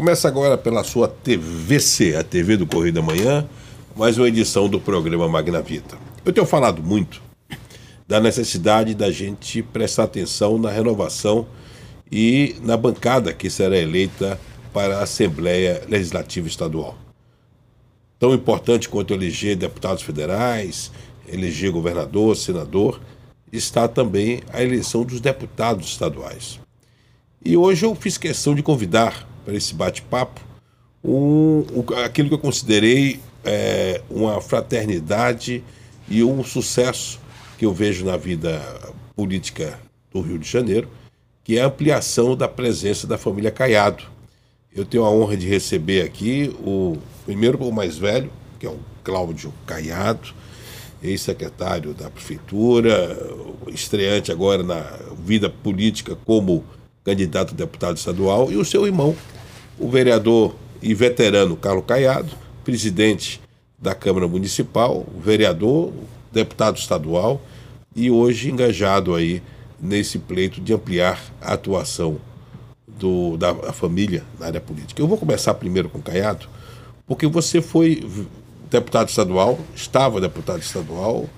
[0.00, 3.46] Começa agora pela sua TVC, a TV do Correio da Manhã,
[3.94, 5.98] mais uma edição do programa Magna Vita.
[6.24, 7.20] Eu tenho falado muito
[8.08, 11.46] da necessidade da gente prestar atenção na renovação
[12.10, 14.40] e na bancada que será eleita
[14.72, 16.96] para a Assembleia Legislativa Estadual.
[18.18, 20.90] Tão importante quanto eleger deputados federais,
[21.28, 22.98] eleger governador, senador,
[23.52, 26.58] está também a eleição dos deputados estaduais.
[27.44, 30.40] E hoje eu fiz questão de convidar para esse bate-papo
[31.02, 31.64] um,
[32.04, 35.64] aquilo que eu considerei é, uma fraternidade
[36.08, 37.18] e um sucesso
[37.58, 38.62] que eu vejo na vida
[39.16, 39.76] política
[40.12, 40.88] do Rio de Janeiro,
[41.42, 44.04] que é a ampliação da presença da família Caiado.
[44.72, 48.78] Eu tenho a honra de receber aqui o primeiro o mais velho, que é o
[49.02, 50.32] Cláudio Caiado,
[51.02, 53.18] ex-secretário da prefeitura,
[53.68, 54.80] estreante agora na
[55.24, 56.64] vida política como
[57.04, 59.16] candidato a deputado estadual, e o seu irmão,
[59.78, 62.30] o vereador e veterano Carlos Caiado,
[62.64, 63.40] presidente
[63.78, 65.92] da Câmara Municipal, vereador,
[66.30, 67.40] deputado estadual
[67.94, 69.42] e hoje engajado aí
[69.80, 72.18] nesse pleito de ampliar a atuação
[72.86, 75.00] do, da família na área política.
[75.00, 76.46] Eu vou começar primeiro com o Caiado,
[77.06, 78.06] porque você foi
[78.70, 81.28] deputado estadual, estava deputado estadual,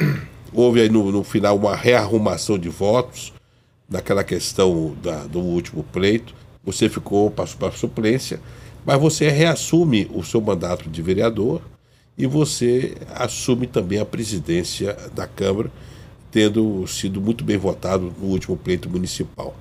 [0.53, 3.33] houve aí no, no final uma rearrumação de votos
[3.93, 8.41] naquela questão da, do último pleito, você ficou, passou para suplência,
[8.85, 11.61] mas você reassume o seu mandato de vereador
[12.17, 15.71] e você assume também a presidência da Câmara,
[16.31, 19.55] tendo sido muito bem votado no último pleito municipal.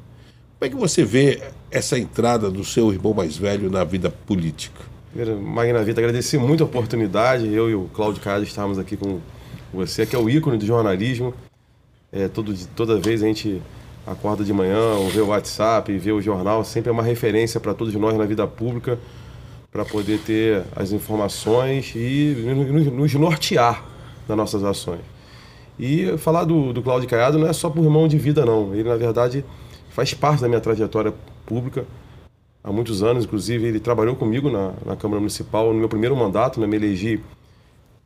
[0.58, 4.82] Como é que você vê essa entrada do seu irmão mais velho na vida política?
[5.14, 7.54] Primeiro, Magna Vita, agradecer muito a oportunidade.
[7.54, 9.20] Eu e o Cláudio Cado estamos aqui com
[9.74, 11.34] você, que é o ícone do jornalismo.
[12.12, 13.62] É, todo, toda vez a gente
[14.06, 17.74] acorda de manhã, ou vê o WhatsApp, vê o jornal, sempre é uma referência para
[17.74, 18.98] todos nós na vida pública,
[19.72, 22.36] para poder ter as informações e
[22.94, 23.86] nos nortear
[24.28, 25.02] nas nossas ações.
[25.80, 28.74] E falar do, do Cláudio Caiado não é só por irmão de vida, não.
[28.74, 29.46] Ele, na verdade,
[29.90, 31.14] faz parte da minha trajetória
[31.46, 31.86] pública
[32.64, 36.60] há muitos anos, inclusive ele trabalhou comigo na, na Câmara Municipal no meu primeiro mandato,
[36.60, 36.68] né?
[36.68, 37.20] me elegi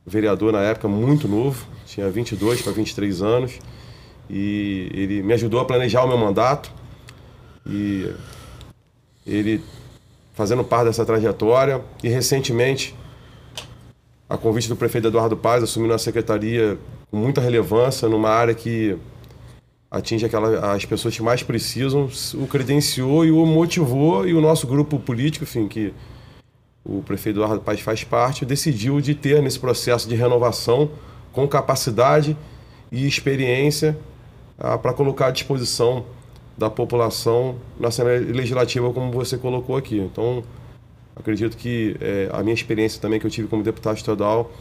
[0.06, 3.59] vereador na época muito novo, tinha 22 para 23 anos,
[4.30, 6.72] e ele me ajudou a planejar o meu mandato,
[7.66, 8.12] e
[9.25, 9.62] ele
[10.34, 12.96] fazendo parte dessa trajetória, e recentemente,
[14.30, 16.78] a convite do prefeito Eduardo Paz, assumindo a secretaria
[17.09, 18.97] com muita relevância numa área que
[19.90, 24.68] atinge aquela, as pessoas que mais precisam, o credenciou e o motivou, e o nosso
[24.68, 25.94] grupo político, enfim, que
[26.84, 30.92] o prefeito Eduardo Paz faz parte, decidiu de ter nesse processo de renovação
[31.31, 32.36] com capacidade
[32.92, 33.97] e experiência
[34.57, 36.05] ah, para colocar à disposição
[36.57, 39.97] da população na Assembleia Legislativa, como você colocou aqui.
[39.97, 40.43] Então,
[41.16, 44.51] acredito que é, a minha experiência também que eu tive como deputado estadual,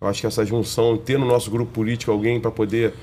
[0.00, 2.94] eu acho que essa junção, ter no nosso grupo político alguém para poder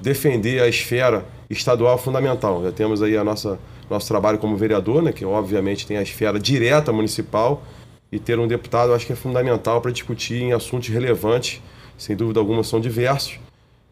[0.00, 2.62] defender a esfera estadual fundamental.
[2.62, 3.58] Já temos aí a nossa
[3.90, 7.62] nosso trabalho como vereador, né, que obviamente tem a esfera direta municipal,
[8.10, 11.62] e ter um deputado eu acho que é fundamental para discutir em assuntos relevantes,
[11.96, 13.38] sem dúvida alguma são diversos,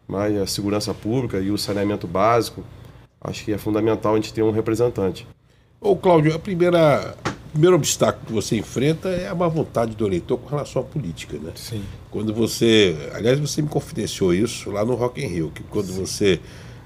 [0.07, 2.63] mas a segurança pública e o saneamento básico,
[3.19, 5.27] acho que é fundamental a gente ter um representante.
[5.81, 7.15] Ô Cláudio, a primeira
[7.47, 10.85] o primeiro obstáculo que você enfrenta é a má vontade do eleitor com relação à
[10.85, 11.51] política, né?
[11.55, 11.81] Sim.
[12.11, 15.99] Quando você, aliás, você me confidenciou isso lá no Rock in Rio, que quando Sim.
[15.99, 16.39] você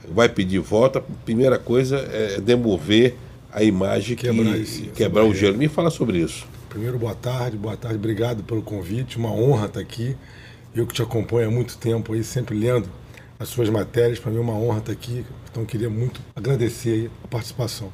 [0.09, 3.17] vai pedir voto, a primeira coisa é demover
[3.51, 5.57] a imagem quebrar, que, esse, quebrar o gelo.
[5.57, 6.47] Me fala sobre isso.
[6.69, 10.15] Primeiro, boa tarde, boa tarde, obrigado pelo convite, uma honra estar aqui.
[10.73, 12.87] Eu que te acompanho há muito tempo aí, sempre lendo
[13.41, 17.27] as suas matérias, para mim é uma honra estar aqui, então queria muito agradecer a
[17.27, 17.91] participação.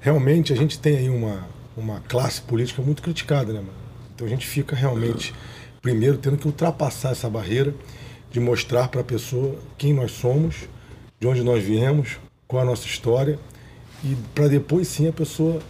[0.00, 3.74] Realmente a gente tem aí uma, uma classe política muito criticada, né, mano?
[4.14, 5.34] Então a gente fica realmente,
[5.82, 7.74] primeiro, tendo que ultrapassar essa barreira
[8.30, 10.66] de mostrar para a pessoa quem nós somos,
[11.20, 13.38] de onde nós viemos, qual a nossa história,
[14.02, 15.60] e para depois sim a pessoa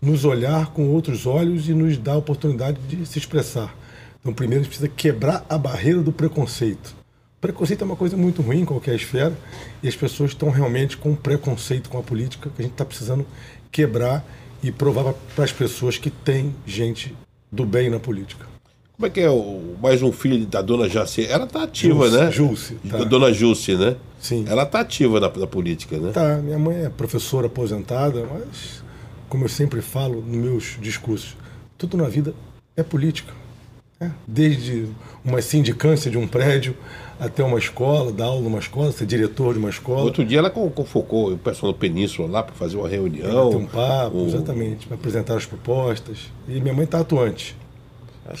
[0.00, 3.76] nos olhar com outros olhos e nos dar a oportunidade de se expressar.
[4.22, 7.03] Então, primeiro, a gente precisa quebrar a barreira do preconceito.
[7.44, 9.36] Preconceito é uma coisa muito ruim em qualquer esfera,
[9.82, 13.26] e as pessoas estão realmente com preconceito com a política que a gente está precisando
[13.70, 14.24] quebrar
[14.62, 17.14] e provar para as pessoas que tem gente
[17.52, 18.46] do bem na política.
[18.96, 21.26] Como é que é o, mais um filho da dona Jaci?
[21.26, 22.30] Ela está ativa, né?
[22.30, 22.76] Jusce.
[22.88, 23.04] Tá.
[23.04, 23.96] Dona Jusce, né?
[24.18, 24.46] Sim.
[24.48, 26.12] Ela está ativa na, na, política, né?
[26.12, 26.38] Tá.
[26.38, 28.82] Minha mãe é professora aposentada, mas,
[29.28, 31.36] como eu sempre falo nos meus discursos,
[31.76, 32.32] tudo na vida
[32.74, 33.34] é política.
[34.00, 34.12] né?
[34.26, 34.88] desde
[35.22, 36.74] uma sindicância de um prédio
[37.18, 40.02] até uma escola, dar aula numa escola, ser diretor de uma escola.
[40.02, 43.50] Outro dia ela convocou o pessoal do Península lá para fazer uma reunião.
[43.50, 44.26] Ter um papo, o...
[44.26, 46.30] exatamente, para apresentar as propostas.
[46.48, 47.56] E minha mãe está atuante.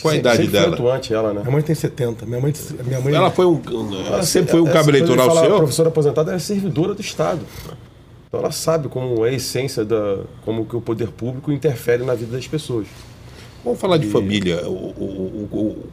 [0.00, 0.68] Qual a idade sempre dela?
[0.68, 1.40] Foi atuante ela, né?
[1.40, 2.24] Minha mãe tem 70.
[2.24, 2.54] Minha mãe,
[2.86, 3.14] minha mãe...
[3.14, 3.60] Ela foi um.
[4.06, 5.54] Ela sempre foi um cabo eleitoral seu?
[5.54, 7.40] A professora aposentada é servidora do Estado.
[8.28, 10.20] Então ela sabe como é a essência da.
[10.44, 12.86] como que o poder público interfere na vida das pessoas.
[13.62, 14.66] Vamos falar de família.
[14.66, 15.86] O, o, o,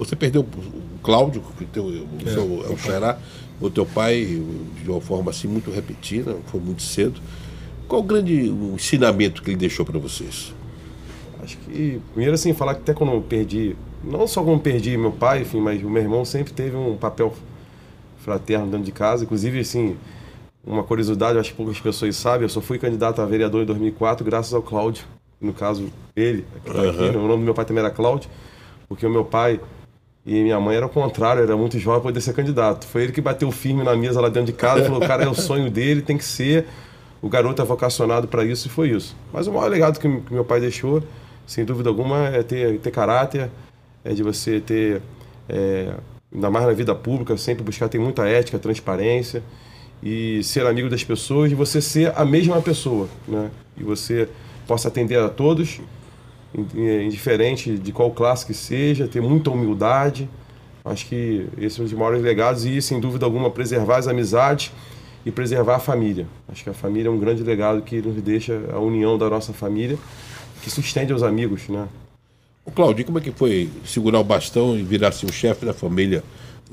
[0.00, 3.18] você perdeu o Cláudio, que teu, o é, seu, é o Xará,
[3.60, 4.24] o teu pai,
[4.82, 7.20] de uma forma assim muito repetida, foi muito cedo.
[7.86, 10.54] Qual o grande o ensinamento que ele deixou para vocês?
[11.42, 15.12] Acho que, primeiro assim, falar que até quando eu perdi, não só quando perdi meu
[15.12, 17.34] pai, enfim, mas o meu irmão sempre teve um papel
[18.18, 19.24] fraterno dentro de casa.
[19.24, 19.96] Inclusive, assim,
[20.64, 24.24] uma curiosidade, acho que poucas pessoas sabem, eu só fui candidato a vereador em 2004
[24.24, 25.04] graças ao Cláudio,
[25.40, 26.90] no caso, ele, aqui, uhum.
[26.90, 28.30] aqui, o nome do meu pai também era Cláudio,
[28.88, 29.60] porque o meu pai
[30.24, 32.86] e minha mãe era o contrário, era muito jovem para poder ser candidato.
[32.86, 35.34] Foi ele que bateu firme na mesa lá dentro de casa, falou: cara, é o
[35.34, 36.66] sonho dele, tem que ser.
[37.22, 39.16] O garoto é vocacionado para isso e foi isso.
[39.32, 41.02] Mas o maior legado que, que, meu pai deixou,
[41.46, 43.50] sem dúvida alguma, é ter, ter caráter,
[44.04, 45.02] é de você ter,
[45.48, 45.94] é,
[46.32, 49.42] ainda mais na vida pública, sempre buscar ter muita ética, transparência
[50.02, 53.50] e ser amigo das pessoas e você ser a mesma pessoa, né?
[53.76, 54.28] E você
[54.66, 55.80] possa atender a todos
[56.54, 60.28] indiferente de qual classe que seja, ter muita humildade.
[60.84, 64.72] Acho que esse é um dos maiores legados e, sem dúvida alguma, preservar as amizades
[65.24, 66.26] e preservar a família.
[66.48, 69.52] Acho que a família é um grande legado que nos deixa a união da nossa
[69.52, 69.98] família,
[70.62, 71.86] que se estende aos amigos, né?
[72.64, 76.22] O Claudio, como é que foi segurar o bastão e virar-se o chefe da família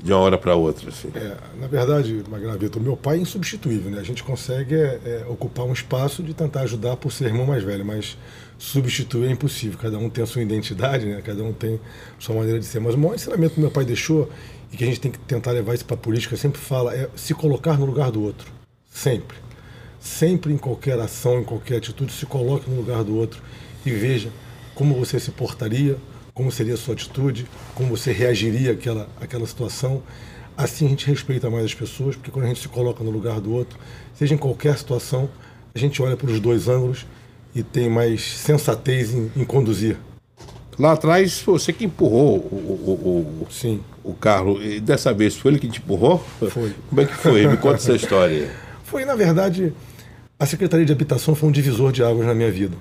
[0.02, 0.88] de uma hora para outra?
[0.90, 1.10] Assim?
[1.14, 3.98] É, na verdade, Magravito, meu pai é insubstituível, né?
[3.98, 7.64] A gente consegue é, é, ocupar um espaço de tentar ajudar por ser irmão mais
[7.64, 8.16] velho, mas
[8.56, 9.78] substituir é impossível.
[9.78, 11.20] Cada um tem a sua identidade, né?
[11.24, 11.80] cada um tem
[12.18, 12.80] a sua maneira de ser.
[12.80, 14.28] Mas o maior ensinamento que meu pai deixou,
[14.72, 17.08] e que a gente tem que tentar levar isso para a política, sempre fala, é
[17.16, 18.50] se colocar no lugar do outro.
[18.90, 19.36] Sempre.
[20.00, 23.42] Sempre em qualquer ação, em qualquer atitude, se coloque no lugar do outro
[23.84, 24.30] e veja
[24.74, 25.96] como você se portaria,
[26.38, 30.00] como seria a sua atitude, como você reagiria àquela, àquela situação.
[30.56, 33.40] Assim a gente respeita mais as pessoas, porque quando a gente se coloca no lugar
[33.40, 33.76] do outro,
[34.14, 35.28] seja em qualquer situação,
[35.74, 37.04] a gente olha para os dois ângulos
[37.52, 39.96] e tem mais sensatez em, em conduzir.
[40.78, 43.80] Lá atrás, você que empurrou o, o, o, Sim.
[44.04, 44.62] o carro.
[44.62, 46.24] E dessa vez, foi ele que te empurrou?
[46.38, 46.72] Foi.
[46.88, 47.48] Como é que foi?
[47.48, 48.48] Me conta essa história.
[48.84, 49.72] Foi, na verdade,
[50.38, 52.76] a Secretaria de Habitação foi um divisor de águas na minha vida.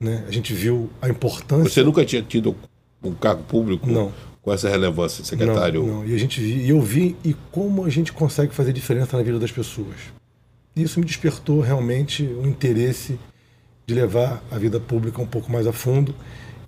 [0.00, 0.24] Né?
[0.26, 1.68] A gente viu a importância.
[1.68, 2.56] Você nunca tinha tido
[3.02, 4.12] um cargo público não.
[4.40, 5.86] com essa relevância, secretário?
[5.86, 6.06] Não, não.
[6.06, 9.22] E a gente vi, e eu vi e como a gente consegue fazer diferença na
[9.22, 9.96] vida das pessoas.
[10.74, 13.18] Isso me despertou realmente o um interesse
[13.86, 16.14] de levar a vida pública um pouco mais a fundo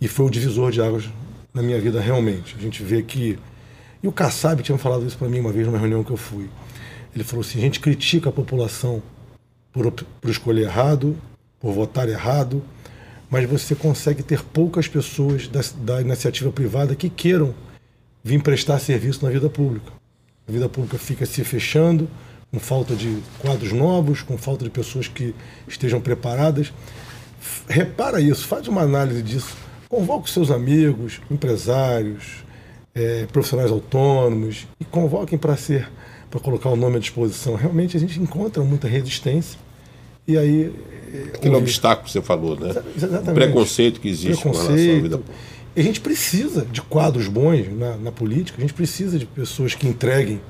[0.00, 1.04] e foi o divisor de águas
[1.52, 2.54] na minha vida realmente.
[2.58, 3.38] A gente vê que
[4.04, 6.50] e o Kassab tinha falado isso para mim uma vez numa reunião que eu fui.
[7.14, 9.02] Ele falou assim: a gente critica a população
[9.72, 11.16] por, por escolher errado,
[11.58, 12.62] por votar errado,
[13.34, 17.52] mas você consegue ter poucas pessoas da, da iniciativa privada que queiram
[18.22, 19.90] vir prestar serviço na vida pública.
[20.46, 22.08] A vida pública fica se fechando,
[22.52, 25.34] com falta de quadros novos, com falta de pessoas que
[25.66, 26.72] estejam preparadas
[27.69, 29.56] repara isso, faz uma análise disso.
[29.88, 32.44] Convoque seus amigos, empresários,
[32.94, 35.90] é, profissionais autônomos e convoquem para ser,
[36.31, 37.56] para colocar o nome à disposição.
[37.56, 39.58] Realmente a gente encontra muita resistência
[40.26, 40.72] e aí
[41.34, 42.70] aquele obstáculo que você falou, né?
[42.96, 43.31] Exatamente.
[43.31, 44.66] O preconceito que existe preconceito.
[44.66, 45.20] com relação à vida
[45.76, 49.74] E a gente precisa de quadros bons na, na, política, a gente precisa de pessoas
[49.74, 50.40] que entreguem,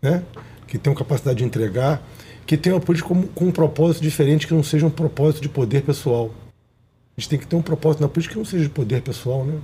[0.00, 0.22] né?
[0.66, 2.02] que tenham capacidade de entregar,
[2.46, 5.48] que tenham a política com, com um propósito diferente, que não seja um propósito de
[5.48, 6.30] poder pessoal.
[7.16, 9.44] A gente tem que ter um propósito na política que não seja de poder pessoal,
[9.44, 9.54] né?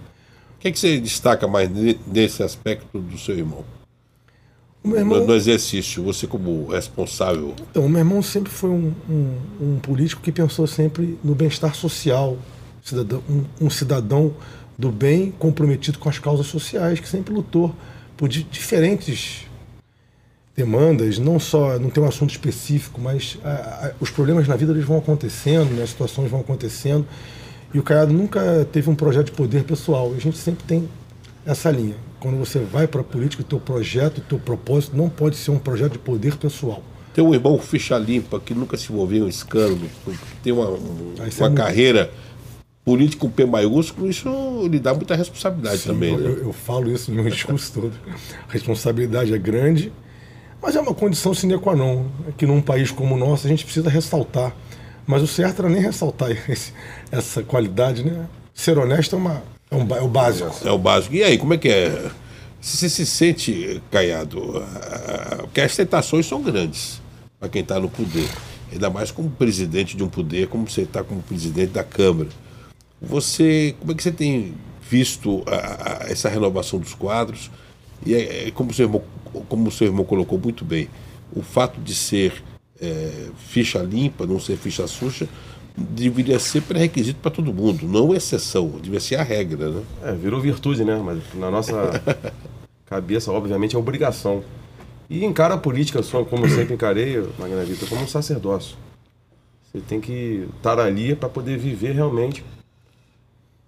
[0.56, 1.70] O que, é que você destaca mais
[2.06, 3.64] nesse aspecto do seu irmão?
[4.82, 5.26] Irmão...
[5.26, 7.54] No, exercício, você como responsável.
[7.70, 11.74] Então, o meu irmão sempre foi um, um, um político que pensou sempre no bem-estar
[11.74, 12.38] social,
[12.82, 14.34] cidadão, um, um, cidadão
[14.78, 17.74] do bem comprometido com as causas sociais, que sempre lutou
[18.16, 19.46] por di diferentes
[20.56, 24.72] demandas, não só, não tem um assunto específico, mas a, a, os problemas na vida
[24.72, 27.06] eles vão acontecendo, né, as situações vão acontecendo.
[27.72, 30.12] E o Caiado nunca teve um projeto de poder pessoal.
[30.16, 30.88] A gente sempre tem
[31.46, 31.94] essa linha.
[32.20, 35.50] Quando você vai para a política, o teu projeto, o teu propósito não pode ser
[35.50, 36.82] um projeto de poder pessoal.
[37.14, 39.88] Tem um irmão ficha limpa que nunca se envolveu em escândalo,
[40.42, 42.14] tem uma, ah, uma é carreira muito...
[42.84, 44.28] política com P maiúsculo, isso
[44.68, 46.14] lhe dá muita responsabilidade Sim, também.
[46.14, 46.40] Eu, né?
[46.42, 47.92] eu, falo isso no meu discurso todo.
[48.48, 49.92] A responsabilidade é grande,
[50.62, 52.04] mas é uma condição sine qua non,
[52.36, 54.54] que num país como o nosso a gente precisa ressaltar
[55.10, 56.72] mas o certo era nem ressaltar esse,
[57.10, 58.26] essa qualidade, né?
[58.54, 60.68] Ser honesto é uma, É, um, é o básico.
[60.68, 61.14] É o básico.
[61.14, 62.10] E aí, como é que é?
[62.60, 64.62] Você se sente, Caiado?
[65.40, 67.00] Porque as tentações são grandes
[67.38, 68.28] para quem está no poder.
[68.70, 72.28] Ainda mais como presidente de um poder, como você está como presidente da Câmara.
[73.00, 74.54] Você, como é que você tem
[74.88, 77.50] visto a, a, essa renovação dos quadros?
[78.04, 79.02] E é, é, como, seu irmão,
[79.48, 80.88] como o seu irmão colocou muito bem,
[81.34, 82.42] o fato de ser
[82.80, 85.28] é, ficha limpa, não ser ficha suja,
[85.80, 89.70] deveria ser pré-requisito para todo mundo, não exceção, deveria ser a regra.
[89.70, 89.82] Né?
[90.02, 91.00] É, virou virtude, né?
[91.02, 92.02] Mas na nossa
[92.86, 94.42] cabeça, obviamente, é obrigação.
[95.08, 98.76] E encara a política, como eu sempre encarei, Magna Vita, como um sacerdócio.
[99.64, 102.44] Você tem que estar ali para poder viver realmente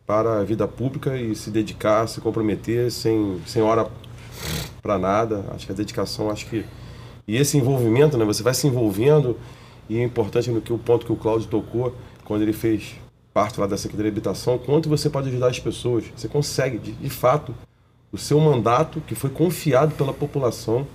[0.06, 3.88] para a vida pública e se dedicar, se comprometer sem, sem hora
[4.82, 5.44] para nada.
[5.54, 6.64] Acho que a dedicação, acho que.
[7.26, 8.24] E esse envolvimento, né?
[8.24, 9.36] Você vai se envolvendo
[9.88, 12.94] e é importante no que o ponto que o Cláudio tocou, quando ele fez
[13.32, 16.04] parte lá da Secretaria de Habitação, quanto você pode ajudar as pessoas.
[16.14, 17.54] Você consegue, de, de fato,
[18.10, 20.86] o seu mandato, que foi confiado pela população,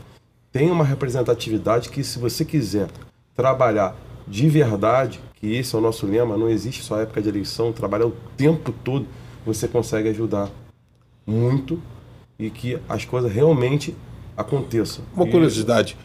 [0.51, 2.89] tem uma representatividade que, se você quiser
[3.35, 3.95] trabalhar
[4.27, 8.07] de verdade, que esse é o nosso lema, não existe só época de eleição, trabalhar
[8.07, 9.05] o tempo todo,
[9.45, 10.49] você consegue ajudar
[11.25, 11.81] muito
[12.37, 13.95] e que as coisas realmente
[14.35, 15.03] aconteçam.
[15.15, 15.97] Uma curiosidade,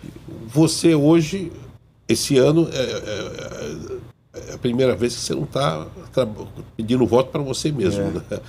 [0.46, 1.52] você hoje
[2.08, 5.86] esse ano é, é, é, a primeira vez que você não está
[6.76, 8.02] pedindo voto para você mesmo.
[8.02, 8.10] É.
[8.10, 8.40] Né?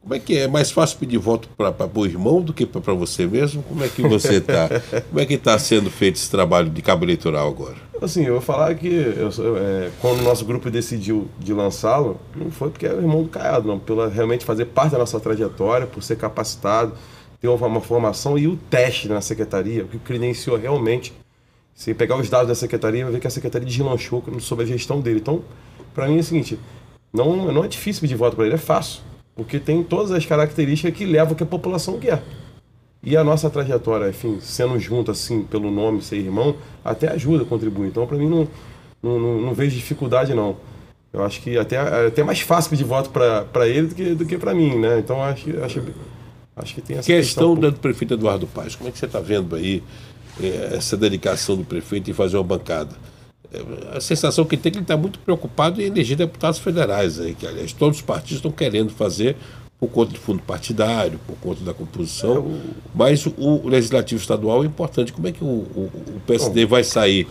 [0.00, 0.42] Como é que é?
[0.42, 3.62] É mais fácil pedir voto para o irmão do que para você mesmo?
[3.62, 4.68] Como é que você está?
[5.10, 7.76] Como é que está sendo feito esse trabalho de cabo eleitoral agora?
[8.00, 12.50] Assim, eu vou falar que eu, é, quando o nosso grupo decidiu de lançá-lo, não
[12.50, 13.78] foi porque era o irmão do Caiado, não.
[13.78, 16.94] Pela realmente fazer parte da nossa trajetória, por ser capacitado,
[17.38, 21.12] ter uma, uma formação e o teste na secretaria, o que credenciou realmente
[21.80, 25.00] se pegar os dados da secretaria, vai ver que a secretaria deslanchou sobre a gestão
[25.00, 25.18] dele.
[25.18, 25.42] Então,
[25.94, 26.58] para mim é o seguinte:
[27.10, 29.00] não, não é difícil pedir voto para ele, é fácil.
[29.34, 32.22] Porque tem todas as características que levam o que a população quer.
[33.02, 37.86] E a nossa trajetória, enfim, sendo junto assim, pelo nome, ser irmão, até ajuda, contribui.
[37.86, 38.46] Então, para mim, não,
[39.02, 40.56] não, não, não, vejo dificuldade, não.
[41.10, 44.26] Eu acho que até é até mais fácil pedir voto para ele do que, do
[44.26, 44.98] que para mim, né?
[44.98, 45.82] Então, acho, acho,
[46.56, 47.54] acho que tem essa questão.
[47.56, 49.82] Questão do prefeito Eduardo Paes, como é que você está vendo aí
[50.74, 52.94] essa dedicação do prefeito em fazer uma bancada.
[53.52, 57.18] É, a sensação que tem é que ele está muito preocupado em eleger deputados federais,
[57.18, 59.36] aí, que aliás todos os partidos estão querendo fazer
[59.78, 62.60] por conta do fundo partidário, por conta da composição, é, o...
[62.94, 65.12] mas o, o, legislativo estadual é importante.
[65.12, 67.26] Como é que o, o, PSD Bom, vai sair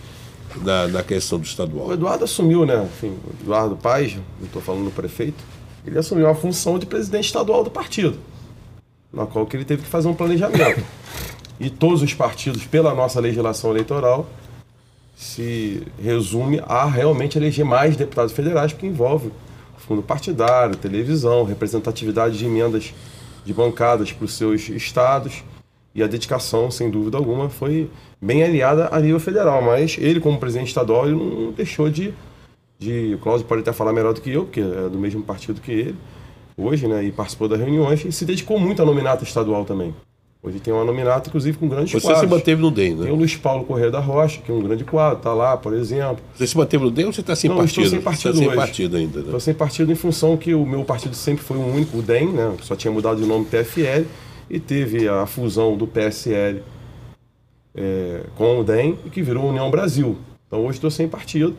[0.62, 1.86] na, na, questão do estadual?
[1.86, 2.84] O Eduardo assumiu, né?
[2.84, 5.42] Enfim, o Eduardo Paz, não estou falando do prefeito,
[5.86, 8.18] ele assumiu a função de presidente estadual do partido,
[9.12, 10.84] na qual que ele teve que fazer um planejamento
[11.60, 14.26] e todos os partidos, pela nossa legislação eleitoral,
[15.14, 19.30] se resume a realmente eleger mais deputados federais, porque envolve
[19.90, 22.94] fundo partidário, televisão, representatividade de emendas
[23.44, 25.42] de bancadas para os seus estados.
[25.92, 27.90] E a dedicação, sem dúvida alguma, foi
[28.22, 29.60] bem aliada a nível federal.
[29.60, 32.14] Mas ele, como presidente estadual, ele não deixou de.
[32.78, 35.60] de o Cláudio pode até falar melhor do que eu, porque é do mesmo partido
[35.60, 35.96] que ele,
[36.56, 37.02] hoje, né?
[37.02, 39.92] E participou das reuniões e se dedicou muito à nominata estadual também.
[40.42, 42.20] Hoje tem uma nominata, inclusive, com grandes Você quadros.
[42.20, 43.02] se manteve no DEM, né?
[43.04, 45.74] Tem o Luiz Paulo Correia da Rocha, que é um grande quadro, está lá, por
[45.74, 46.24] exemplo.
[46.34, 47.82] Você se manteve no DEM ou você está sem Não, partido?
[47.82, 49.24] Estou sem partido você está sem partido ainda, né?
[49.26, 52.28] Estou sem partido em função que o meu partido sempre foi um único, o DEM,
[52.28, 52.54] né?
[52.62, 54.06] Só tinha mudado de nome PFL
[54.48, 56.62] e teve a fusão do PSL
[57.74, 60.16] é, com o DEM e que virou União Brasil.
[60.46, 61.54] Então hoje estou sem partido.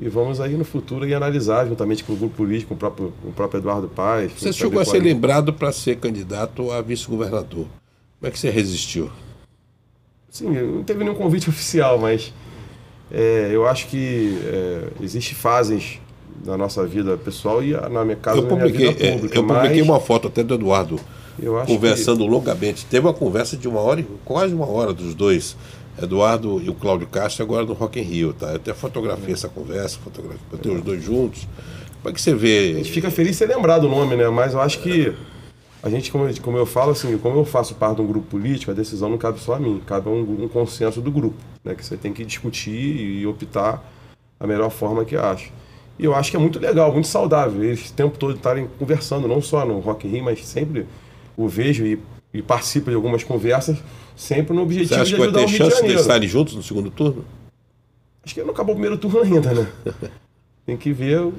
[0.00, 3.12] E vamos aí no futuro e analisar, juntamente com o grupo político, com o próprio,
[3.22, 4.32] com o próprio Eduardo Paes.
[4.32, 7.66] Você chegou a ser lembrado para ser candidato a vice-governador.
[8.18, 9.10] Como é que você resistiu?
[10.30, 12.32] Sim, não teve nenhum convite oficial, mas
[13.10, 15.98] é, eu acho que é, existem fases
[16.42, 19.34] na nossa vida pessoal e na minha casa, eu publiquei, na minha vida pública.
[19.34, 20.98] É, eu publiquei uma foto até do Eduardo
[21.66, 22.30] conversando que...
[22.30, 22.86] longamente.
[22.86, 25.56] Teve uma conversa de uma hora, quase uma hora dos dois,
[26.00, 28.32] Eduardo e o Cláudio Castro, agora no Rock in Rio.
[28.32, 28.50] Tá?
[28.50, 31.46] Eu até fotografei essa conversa, fotografei, botei os dois juntos.
[32.02, 32.72] Como é que você vê?
[32.74, 34.28] A gente fica feliz de ser lembrado o nome, né?
[34.28, 35.14] Mas eu acho que
[35.82, 38.70] a gente, como, como eu falo, assim, como eu faço parte de um grupo político,
[38.70, 41.74] a decisão não cabe só a mim, cabe um, um consenso do grupo, né?
[41.74, 43.84] Que você tem que discutir e optar
[44.38, 45.50] a melhor forma que acha.
[45.98, 49.28] E eu acho que é muito legal, muito saudável, eles o tempo todo estarem conversando,
[49.28, 50.86] não só no Rock in Rio, mas sempre
[51.36, 51.98] o vejo e,
[52.32, 53.78] e participo de algumas conversas,
[54.16, 56.54] sempre no objetivo Você acha de ajudar que vai ter chance de, de estarem juntos
[56.54, 57.24] no segundo turno?
[58.24, 59.66] Acho que não acabou o primeiro turno ainda, né?
[60.64, 61.32] tem que ver o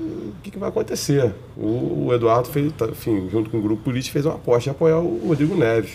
[0.43, 1.33] que, que vai acontecer.
[1.57, 4.69] O, o, Eduardo fez, tá, enfim, junto com o grupo político, fez uma aposta de
[4.71, 5.93] apoiar o Rodrigo Neves.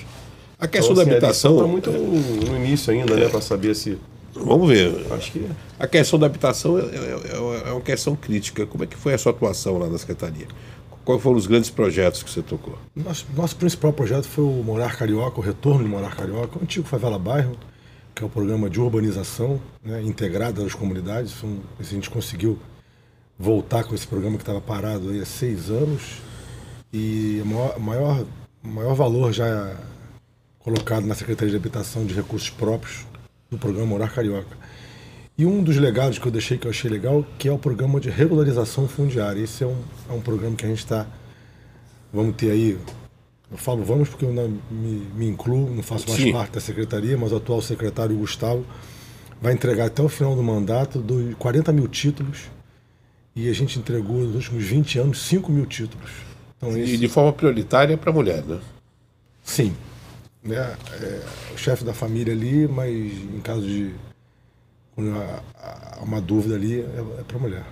[0.59, 1.55] A questão então, assim, da habitação.
[1.55, 3.29] Está muito no, início ainda, né, é.
[3.29, 3.99] Para saber se.
[4.35, 5.07] Vamos ver.
[5.13, 5.47] Acho que.
[5.79, 8.67] A questão da habitação é, é, é, é, uma questão crítica.
[8.67, 10.47] Como é que foi a sua atuação lá na Secretaria?
[11.09, 12.79] Quais foram os grandes projetos que você tocou?
[12.95, 16.87] Nosso, nosso principal projeto foi o Morar Carioca, o retorno do Morar Carioca, o antigo
[16.87, 17.57] Favela Bairro,
[18.15, 21.35] que é o programa de urbanização né, integrada das comunidades.
[21.81, 22.59] a gente conseguiu
[23.39, 26.19] voltar com esse programa que estava parado há seis anos
[26.93, 28.27] e o maior, maior,
[28.63, 29.77] maior valor já
[30.59, 33.07] colocado na Secretaria de Habitação de Recursos Próprios
[33.51, 34.59] do programa Morar Carioca.
[35.39, 38.01] E um dos legados que eu deixei que eu achei legal, que é o programa
[38.01, 39.41] de regularização fundiária.
[39.41, 39.77] Esse é um,
[40.11, 41.07] é um programa que a gente está.
[42.13, 42.77] Vamos ter aí.
[43.49, 46.33] Eu falo vamos porque eu não me, me incluo, não faço mais Sim.
[46.33, 48.67] parte da secretaria, mas o atual secretário Gustavo
[49.41, 52.51] vai entregar até o final do mandato dos 40 mil títulos
[53.35, 56.11] e a gente entregou nos últimos 20 anos 5 mil títulos.
[56.57, 56.99] Então, e esse...
[56.99, 58.59] de forma prioritária para a mulher, né?
[59.45, 59.73] Sim.
[60.43, 60.57] Né?
[61.01, 61.23] É,
[61.55, 63.95] o chefe da família ali, mas em caso de
[64.99, 67.65] quando há uma dúvida ali, é, é para a mulher.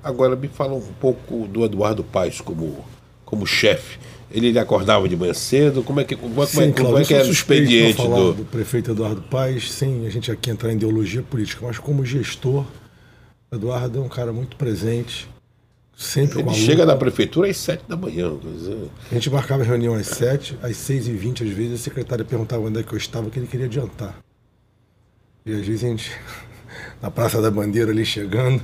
[0.00, 2.84] Agora, me fala um pouco do Eduardo Paes como,
[3.24, 3.98] como chefe.
[4.30, 5.82] Ele, ele acordava de manhã cedo?
[5.82, 8.32] Como é que, como, é, Sim, como, é, como é que era o expediente do...
[8.32, 12.64] do prefeito Eduardo Paes, sem a gente aqui entrar em ideologia política, mas como gestor,
[13.50, 15.28] Eduardo é um cara muito presente,
[15.96, 18.30] sempre Ele chega na prefeitura às sete da manhã.
[19.10, 22.62] A gente marcava reunião às sete, às seis e vinte, às vezes, a secretária perguntava
[22.62, 24.16] onde é que eu estava, que ele queria adiantar.
[25.44, 26.12] E às vezes a gente
[27.00, 28.62] na Praça da Bandeira ali chegando.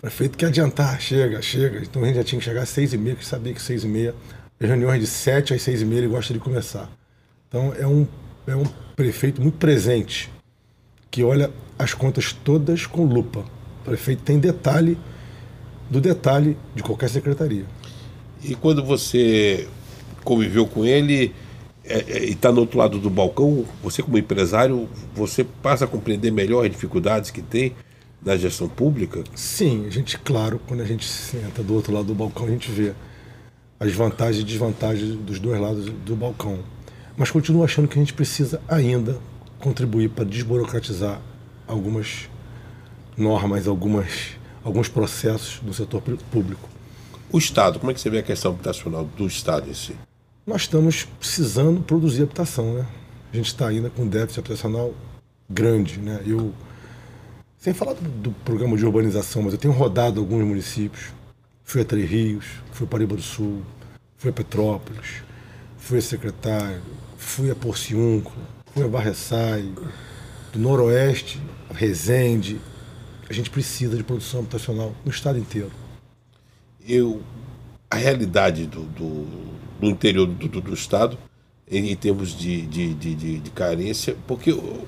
[0.00, 1.80] Prefeito quer adiantar, chega, chega.
[1.80, 3.84] Então a gente já tinha que chegar às seis e meia, que sabia que seis
[3.84, 4.14] e meia,
[4.60, 6.90] as reuniões de sete às seis e meia ele gosta de começar.
[7.48, 8.06] Então é um,
[8.46, 8.64] é um
[8.94, 10.30] prefeito muito presente,
[11.10, 13.40] que olha as contas todas com lupa.
[13.80, 14.96] O prefeito tem detalhe
[15.90, 17.64] do detalhe de qualquer secretaria.
[18.42, 19.66] E quando você
[20.24, 21.34] conviveu com ele,
[21.88, 25.88] é, é, e está no outro lado do balcão, você como empresário, você passa a
[25.88, 27.74] compreender melhor as dificuldades que tem
[28.22, 29.22] na gestão pública?
[29.34, 32.70] Sim, a gente, claro, quando a gente senta do outro lado do balcão, a gente
[32.70, 32.92] vê
[33.78, 36.58] as vantagens e desvantagens dos dois lados do balcão.
[37.16, 39.18] Mas continuo achando que a gente precisa ainda
[39.60, 41.20] contribuir para desburocratizar
[41.66, 42.28] algumas
[43.16, 46.68] normas, algumas, alguns processos do setor público.
[47.30, 49.96] O Estado, como é que você vê a questão habitacional do Estado em si?
[50.46, 52.86] Nós estamos precisando produzir habitação, né?
[53.32, 54.94] A gente está ainda com um déficit habitacional
[55.50, 56.22] grande, né?
[56.24, 56.54] Eu,
[57.58, 61.06] sem falar do, do, programa de urbanização, mas eu tenho rodado alguns municípios.
[61.64, 63.62] Fui a Três Rios, fui a Paraíba do Sul,
[64.16, 65.24] fui a Petrópolis,
[65.76, 66.80] fui a Secretário,
[67.16, 69.68] fui a Porciúncula, fui a Barreçai,
[70.52, 71.42] do Noroeste,
[71.74, 72.60] Resende.
[73.28, 75.72] A gente precisa de produção habitacional no estado inteiro.
[76.86, 77.20] Eu,
[77.90, 81.18] a realidade do, do no interior do, do, do estado,
[81.70, 84.86] em, em, termos de, de, de, de, carência, porque o, o,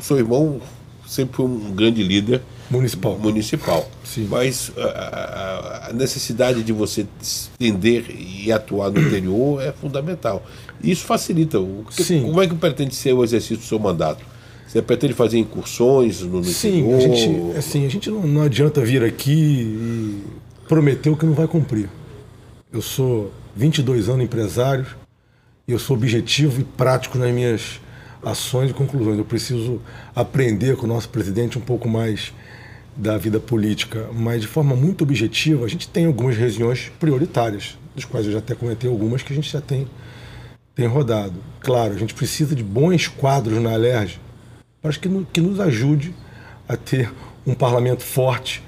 [0.00, 0.60] seu irmão
[1.06, 3.18] sempre foi um grande líder municipal.
[3.18, 3.90] municipal.
[4.04, 4.26] Sim.
[4.30, 10.44] Mas a, a, necessidade de você estender e atuar no interior é fundamental.
[10.82, 11.60] Isso facilita.
[11.60, 12.22] O, Sim.
[12.22, 14.24] Como é que pretende ser o exercício do seu mandato?
[14.66, 16.96] Você pretende fazer incursões no, no Sim, interior?
[16.96, 20.22] A gente, assim, a gente não, não adianta vir aqui e
[20.66, 21.90] prometer o que não vai cumprir.
[22.72, 24.86] Eu sou 22 anos empresário
[25.66, 27.80] e eu sou objetivo e prático nas minhas
[28.24, 29.18] ações e conclusões.
[29.18, 29.80] Eu preciso
[30.14, 32.32] aprender com o nosso presidente um pouco mais
[32.96, 38.04] da vida política, mas de forma muito objetiva, a gente tem algumas regiões prioritárias, dos
[38.04, 39.88] quais eu já até comentei algumas que a gente já tem,
[40.74, 41.34] tem rodado.
[41.60, 44.20] Claro, a gente precisa de bons quadros na Alerj
[44.80, 46.14] para que, que nos ajude
[46.68, 47.10] a ter
[47.46, 48.62] um parlamento forte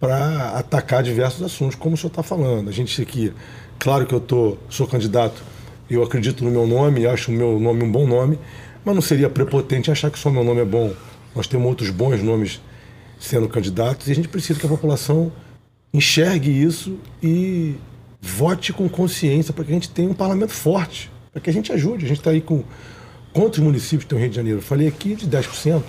[0.00, 2.68] para atacar diversos assuntos, como o senhor está falando.
[2.68, 3.32] A gente aqui
[3.80, 5.42] Claro que eu tô, sou candidato,
[5.88, 8.38] eu acredito no meu nome, acho o meu nome um bom nome,
[8.84, 10.92] mas não seria prepotente achar que só meu nome é bom.
[11.34, 12.60] Nós temos outros bons nomes
[13.18, 15.32] sendo candidatos e a gente precisa que a população
[15.94, 17.74] enxergue isso e
[18.20, 21.72] vote com consciência para que a gente tenha um parlamento forte, para que a gente
[21.72, 22.04] ajude.
[22.04, 22.62] A gente está aí com.
[23.32, 24.58] Quantos municípios tem o Rio de Janeiro?
[24.58, 25.82] Eu falei aqui de 10%.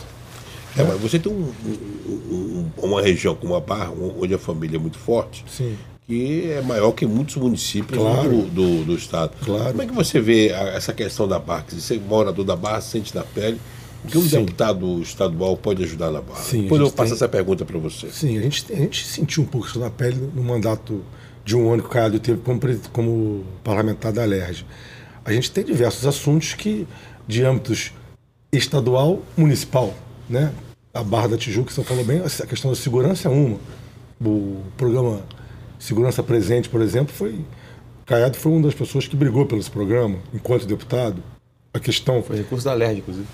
[0.78, 4.80] É, mas você tem um, um, uma região como a Barra, onde a família é
[4.80, 5.76] muito forte, Sim
[6.12, 8.30] que é maior que muitos municípios claro.
[8.30, 9.32] do, do, do, estado.
[9.46, 9.70] Claro.
[9.70, 11.64] Como é que você vê essa questão da Barra?
[11.70, 13.58] Você morador da Barra, sente na pele.
[14.04, 14.40] O que um Sim.
[14.40, 16.42] deputado estadual pode ajudar na Barra?
[16.42, 17.16] Sim, Depois eu passo tem...
[17.16, 18.10] essa pergunta para você.
[18.10, 21.02] Sim, a gente, a gente sentiu um pouco isso na pele no mandato
[21.46, 22.60] de um ano que o Caiado teve como,
[22.92, 24.66] como parlamentar da LERJ.
[25.24, 26.86] A gente tem diversos assuntos que,
[27.26, 27.94] de âmbitos
[28.52, 29.94] estadual, municipal,
[30.32, 30.54] né?
[30.94, 33.58] A Barra da Tijuca, você falou bem, a questão da segurança é uma.
[34.24, 35.22] O programa
[35.80, 37.40] Segurança Presente, por exemplo, foi.
[38.06, 41.22] Caiado foi uma das pessoas que brigou pelo esse programa, enquanto deputado.
[41.74, 42.22] A questão.
[42.22, 43.28] Foi recurso da LERJ, inclusive.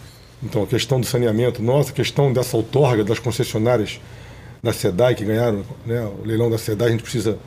[0.44, 4.00] Então, a questão do saneamento, nossa, a questão dessa outorga das concessionárias
[4.62, 7.40] da SEDAI que ganharam né, o leilão da SEDAI, a gente precisa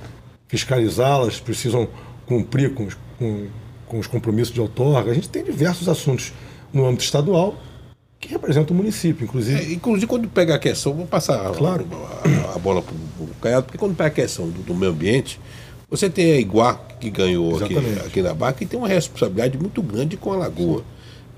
[0.49, 1.89] fiscalizá-las, precisam
[2.27, 3.47] cumprir com os, com,
[3.87, 5.13] com os compromissos de outorga.
[5.13, 6.33] A gente tem diversos assuntos
[6.73, 7.55] no âmbito estadual
[8.21, 9.59] que representam o município, inclusive.
[9.59, 11.87] É, inclusive, quando pega a questão, vou passar Claro.
[12.53, 15.41] a, a bola para o Caiado, porque quando pega a questão do, do meio ambiente,
[15.89, 18.07] você tem a Iguá, que ganhou aqui, Exatamente.
[18.07, 20.85] aqui na Barra, que tem uma responsabilidade muito grande com a Lagoa.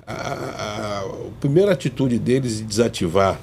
[0.07, 1.05] A, a- a
[1.41, 3.41] primeira atitude deles de desativar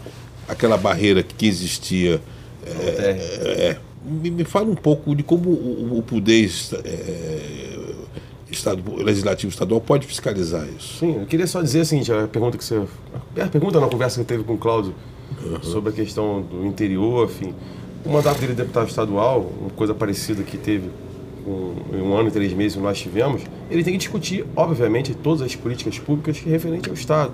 [0.48, 2.22] aquela barreira que existia.
[2.68, 6.52] É, é, me, me fala um pouco de como o, o poder
[6.84, 7.59] é,
[8.52, 11.00] estado, legislativo estadual pode fiscalizar isso.
[11.00, 12.82] Sim, eu queria só dizer assim, a pergunta que você.
[13.42, 14.94] A pergunta na conversa que teve com o Cláudio
[15.62, 17.54] sobre a questão do interior, enfim.
[18.06, 20.90] O mandato dele de deputado estadual, uma coisa parecida que teve
[21.94, 25.42] em um ano e três meses que nós tivemos, ele tem que discutir, obviamente, todas
[25.42, 27.34] as políticas públicas que referente ao Estado.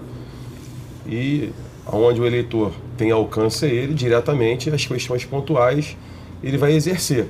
[1.07, 1.51] E
[1.91, 5.95] onde o eleitor tem alcance a ele, diretamente, as questões pontuais,
[6.43, 7.27] ele vai exercer.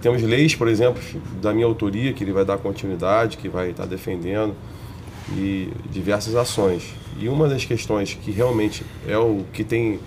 [0.00, 1.00] Temos leis, por exemplo,
[1.42, 4.54] da minha autoria, que ele vai dar continuidade, que vai estar defendendo,
[5.36, 6.82] e diversas ações.
[7.20, 10.00] E uma das questões que realmente é o que tem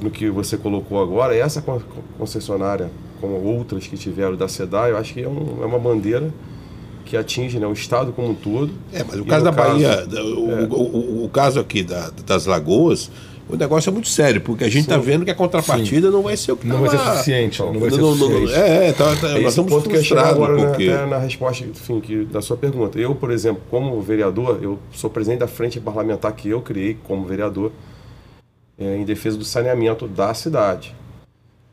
[0.00, 1.82] no que você colocou agora, é essa con-
[2.18, 2.90] concessionária,
[3.20, 6.32] como outras que tiveram da SEDAI, eu acho que é, um- é uma bandeira
[7.04, 8.72] que atinge né, o Estado como um todo.
[8.92, 13.10] É, mas o caso da Bahia, o, o- o- o caso aqui da- das Lagoas,
[13.52, 16.36] o negócio é muito sério, porque a gente está vendo que a contrapartida não vai
[16.36, 17.60] ser o que Não vai ser tava- suficiente.
[17.60, 18.60] Não vai ser Não, não, não, suficiente.
[18.70, 20.88] é, é, tá, tá, É nós esse estamos ponto que eu agora né, porque...
[20.90, 22.98] até na resposta enfim, que, da sua pergunta.
[22.98, 27.24] Eu, por exemplo, como vereador, eu sou presidente da frente parlamentar que eu criei como
[27.24, 27.72] vereador
[28.78, 30.94] é, em defesa do saneamento da cidade.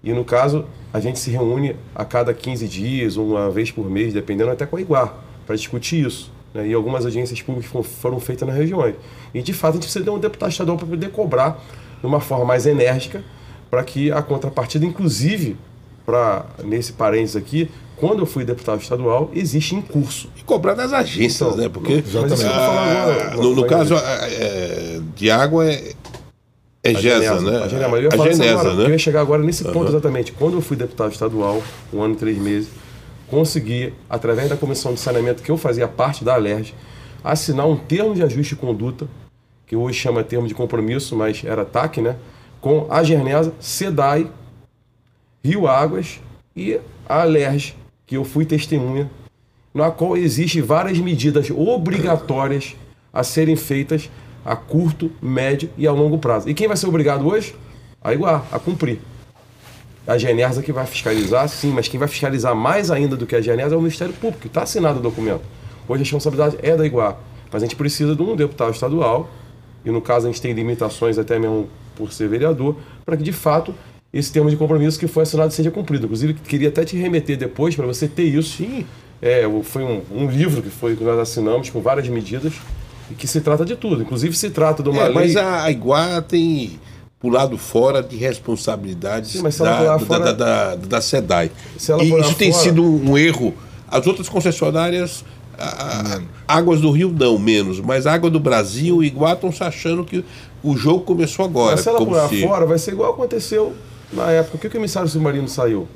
[0.04, 4.14] E no caso, a gente se reúne a cada 15 dias, uma vez por mês,
[4.14, 5.14] dependendo até com a Iguá,
[5.46, 6.32] para discutir isso.
[6.58, 6.68] Né?
[6.68, 8.96] E algumas agências públicas foram- foram feitas nas regiões.
[9.34, 11.64] E de fato a gente precisa ter um deputado estadual para poder cobrar
[12.02, 13.24] de uma forma mais enérgica
[13.70, 15.56] para que a contrapartida, inclusive,
[16.06, 20.30] para nesse parênteses aqui, quando eu fui deputado estadual, existe em curso.
[20.38, 21.68] E cobrar das agências, Então, né?
[21.70, 22.46] Porque exatamente.
[22.46, 23.02] Ah,
[23.34, 25.94] agora, no, no caso é, de água é,
[26.84, 27.64] é GESA, né?
[27.64, 28.84] A Genesa, né?
[28.86, 30.32] Eu ia chegar agora nesse ponto exatamente.
[30.32, 31.62] Quando eu fui deputado estadual,
[31.94, 32.70] um ano e três meses,
[33.30, 36.74] consegui, através da comissão de saneamento que eu fazia parte da Alerj,
[37.24, 39.08] assinar um termo de ajuste de conduta,
[39.66, 42.16] que hoje chama termo de compromisso, mas era TAC, né?
[42.62, 44.32] Com a Gernesa, SEDAI,
[45.44, 46.20] Rio Águas
[46.56, 49.10] e a Alerj, que eu fui testemunha,
[49.74, 52.76] na qual existe várias medidas obrigatórias
[53.14, 54.10] a serem feitas
[54.48, 56.50] a curto, médio e a longo prazo.
[56.50, 57.54] E quem vai ser obrigado hoje?
[58.02, 59.00] A Iguá, a cumprir.
[60.08, 63.42] A Genersa que vai fiscalizar, sim, mas quem vai fiscalizar mais ainda do que a
[63.42, 65.42] Genersa é o Ministério Público, que está assinado o documento.
[65.88, 67.18] Hoje a responsabilidade é da Iguá.
[67.52, 69.30] Mas a gente precisa de um deputado estadual,
[69.86, 73.32] e no caso a gente tem limitações até mesmo por ser vereador, para que de
[73.34, 73.74] fato
[74.14, 76.06] esse termo de compromisso que foi assinado seja cumprido.
[76.06, 78.58] Inclusive, queria até te remeter depois para você ter isso.
[78.58, 78.86] Sim.
[79.22, 82.54] É, foi um, um livro que foi que nós assinamos com várias medidas
[83.12, 84.02] e que se trata de tudo.
[84.02, 85.14] Inclusive se trata de uma É, lei.
[85.14, 86.80] mas a Iguá tem
[87.20, 89.50] pulado fora de responsabilidades Sim, da,
[89.98, 91.52] da, fora- da, da, da SEDAI.
[91.76, 93.54] E isso tem fora- sido um erro.
[93.88, 95.24] As outras concessionárias,
[95.58, 99.52] a- a- Águas do Rio não, menos, mas a Água do Brasil e Iguá estão
[99.52, 100.24] se achando que
[100.64, 101.72] o jogo começou agora.
[101.72, 103.74] Mas se ela como pular se- fora, vai ser igual aconteceu
[104.14, 104.52] na época.
[104.58, 105.88] Por que que o emissário submarino saiu?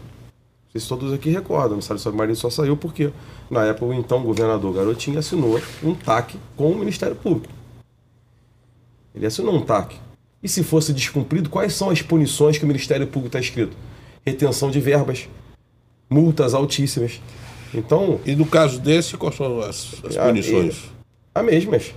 [0.72, 3.12] Vocês todos aqui recordam, o emissário submarino só saiu porque,
[3.50, 7.54] na época, o então governador Garotinho assinou um TAC com o Ministério Público.
[9.14, 9.96] Ele assinou um TAC.
[10.44, 13.76] E se fosse descumprido, quais são as punições que o Ministério Público está escrito?
[14.26, 15.28] Retenção de verbas,
[16.10, 17.22] multas altíssimas.
[17.74, 20.76] Então, E no caso desse, quais são as, as Ah, punições?
[21.34, 21.94] a mesmas.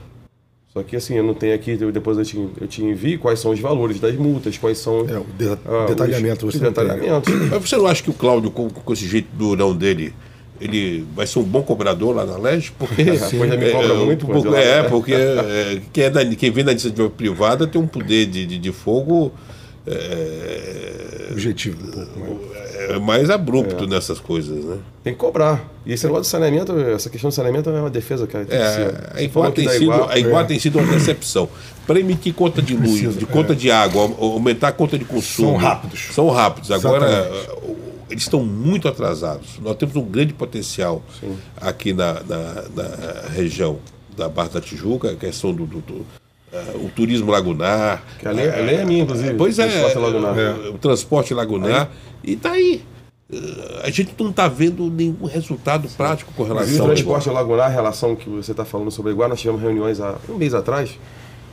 [0.73, 3.39] Só que assim, eu não tenho aqui, eu- depois eu te, eu te envio quais
[3.41, 6.63] são os valores das multas, quais são É, o de- ah, detalhamento os, você os
[6.63, 6.69] tem.
[6.71, 7.33] detalhamentos.
[7.51, 10.13] Mas você não acha que o Cláudio, com, com esse jeito durão dele,
[10.61, 12.73] ele vai ser um bom cobrador lá na Leste?
[12.79, 14.89] Porque, Sim, já me cobra muito, porque, pô, é, lá.
[14.89, 18.59] porque é, quem, é da, quem vem da iniciativa privada tem um poder de, de,
[18.59, 19.33] de fogo
[19.87, 22.41] é, objetivo um pouco.
[22.51, 22.75] Mas...
[22.91, 24.79] é mais abrupto nessas coisas, né?
[25.03, 25.63] Tem que cobrar.
[25.85, 28.45] E esse negócio de saneamento, essa questão de saneamento é uma defesa, cara.
[28.45, 28.95] Tem que É, ser.
[29.15, 30.45] a Iguá que tem sido, Iguá- a Iguá é.
[30.45, 31.49] tem sido uma decepção.
[31.87, 33.29] Para emitir conta de luz, Precisa, de é.
[33.29, 35.49] conta de água, au- aumentar a conta de consumo.
[35.51, 36.01] São rápidos.
[36.13, 36.71] São rápidos.
[36.71, 37.94] Agora, Exatamente.
[38.15, 39.59] Eles estão muito atrasados.
[39.61, 41.03] Nós temos um grande potencial
[41.61, 43.79] aqui na, na, na região
[44.17, 46.07] da Barra da Tijuca, a questão do, do- do, uh,
[46.87, 48.03] o turismo lagunar.
[48.19, 49.35] Que a lei, a lei é minha, inclusive.
[49.35, 50.35] Pois é, Transporte lagunar.
[50.73, 51.91] o transporte lagunar.
[52.23, 52.83] E está aí.
[53.83, 58.15] A gente não está vendo nenhum resultado prático com relação o transporte lagunar, a relação
[58.15, 60.97] que você está falando sobre Iguá, nós tivemos reuniões há um mês atrás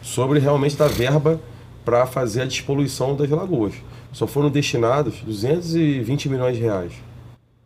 [0.04, 1.40] sobre realmente da verba
[1.84, 3.74] para fazer a despoluição das lagoas.
[4.12, 6.94] Só foram destinados 220 milhões de reais.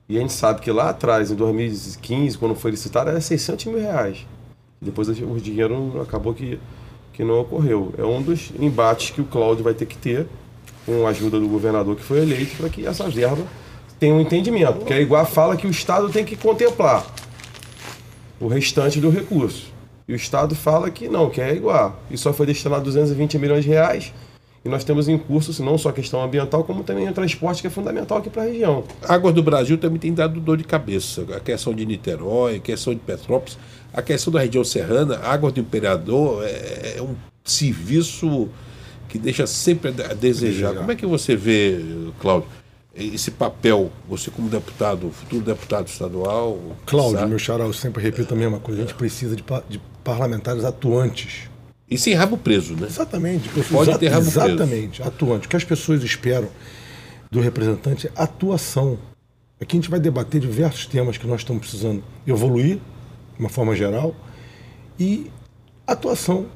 [0.08, 3.80] E a gente sabe que lá atrás, em 2015, quando foi licitado, era 600 mil
[3.80, 4.26] reais.
[4.80, 6.60] Depois o dinheiro acabou que,
[7.12, 7.94] que não ocorreu.
[7.98, 10.28] É um dos embates que o Cláudio vai ter que ter,
[10.86, 13.44] com a ajuda do governador que foi eleito, para que essa verba
[14.00, 14.74] tenha um entendimento.
[14.74, 17.06] Porque a Iguá fala que o Estado tem que contemplar
[18.40, 19.74] o restante do recurso.
[20.08, 22.00] E o Estado fala que não, que é igual.
[22.12, 24.14] E só foi destinado 220 milhões de reais.
[24.66, 27.68] E nós temos em curso não só a questão ambiental, como também o transporte, que
[27.68, 28.84] é fundamental aqui para a região.
[29.08, 31.24] Águas do Brasil também tem dado dor de cabeça.
[31.36, 33.60] A questão de Niterói, a questão de Petrópolis,
[33.94, 38.50] a questão da região serrana, Águas do Imperador é, é um serviço
[39.08, 40.74] que deixa sempre a desejar.
[40.74, 41.80] Como é que você vê,
[42.20, 42.50] Cláudio?
[42.96, 46.58] esse papel, você como deputado, futuro deputado estadual.
[46.86, 47.30] Cláudio, sabe?
[47.30, 51.50] meu xará, eu sempre repito a mesma coisa, a gente precisa de, de parlamentares atuantes.
[51.90, 52.88] E sem rabo preso, né?
[52.88, 53.50] Exatamente.
[53.72, 55.08] Pode Exa ter rabo exatamente, preso.
[55.08, 55.46] atuante.
[55.46, 56.50] O que as pessoas esperam
[57.30, 58.98] do representante é atuação.
[59.62, 63.76] Aqui a gente vai debater diversos temas que nós estamos precisando evoluir, de uma forma
[63.76, 64.16] geral,
[65.00, 65.30] e
[65.86, 66.48] atuação.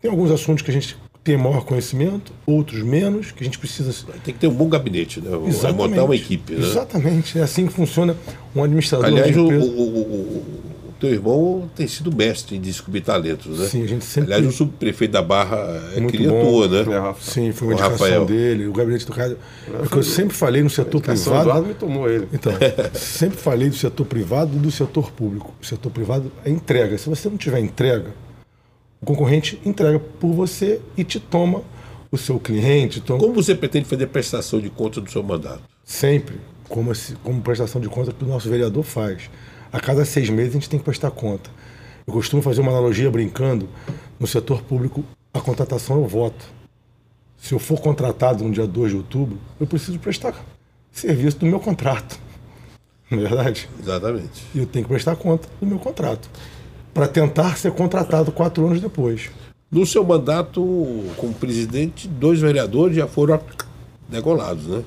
[0.00, 3.92] Tem alguns assuntos que a gente tem maior conhecimento, outros menos, que a gente precisa.
[4.24, 5.30] Tem que ter um bom gabinete, né?
[5.46, 5.90] Exatamente.
[5.90, 6.54] Montar uma equipe.
[6.54, 6.66] Né?
[6.66, 7.38] Exatamente.
[7.38, 8.16] É assim que funciona
[8.56, 9.06] um administrador.
[9.06, 10.67] Aliás, o, o, o,
[10.98, 13.66] teu irmão tem sido mestre em descobrir talentos, né?
[13.66, 14.34] Sim, a gente sempre.
[14.34, 15.56] Aliás, o subprefeito da Barra
[15.94, 16.80] é Muito tua, né?
[16.80, 18.26] É, Sim, foi uma indicação Rafael.
[18.26, 19.38] dele, o gabinete do rádio.
[19.72, 21.48] É o que eu sempre falei no setor privado.
[21.48, 22.28] Eduardo me tomou ele.
[22.32, 22.52] Então,
[22.92, 25.54] sempre falei do setor privado e do setor público.
[25.60, 26.98] O setor privado é entrega.
[26.98, 28.12] Se você não tiver entrega,
[29.00, 31.62] o concorrente entrega por você e te toma
[32.10, 33.00] o seu cliente.
[33.00, 33.20] Toma...
[33.20, 35.62] Como você pretende fazer prestação de conta do seu mandato?
[35.84, 36.36] Sempre,
[36.68, 39.30] como, como prestação de conta que o nosso vereador faz.
[39.72, 41.50] A cada seis meses a gente tem que prestar conta.
[42.06, 43.68] Eu costumo fazer uma analogia brincando:
[44.18, 46.44] no setor público, a contratação é o voto.
[47.36, 50.34] Se eu for contratado no dia 2 de outubro, eu preciso prestar
[50.90, 52.18] serviço do meu contrato.
[53.10, 53.68] Não é verdade?
[53.80, 54.44] Exatamente.
[54.54, 56.28] E eu tenho que prestar conta do meu contrato
[56.92, 59.30] para tentar ser contratado quatro anos depois.
[59.70, 60.60] No seu mandato
[61.16, 63.40] como presidente, dois vereadores já foram
[64.08, 64.82] degolados, né?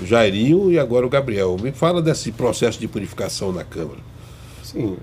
[0.00, 1.56] O Jairinho e agora o Gabriel.
[1.60, 3.98] Me fala desse processo de purificação na Câmara.
[4.70, 4.96] Sim.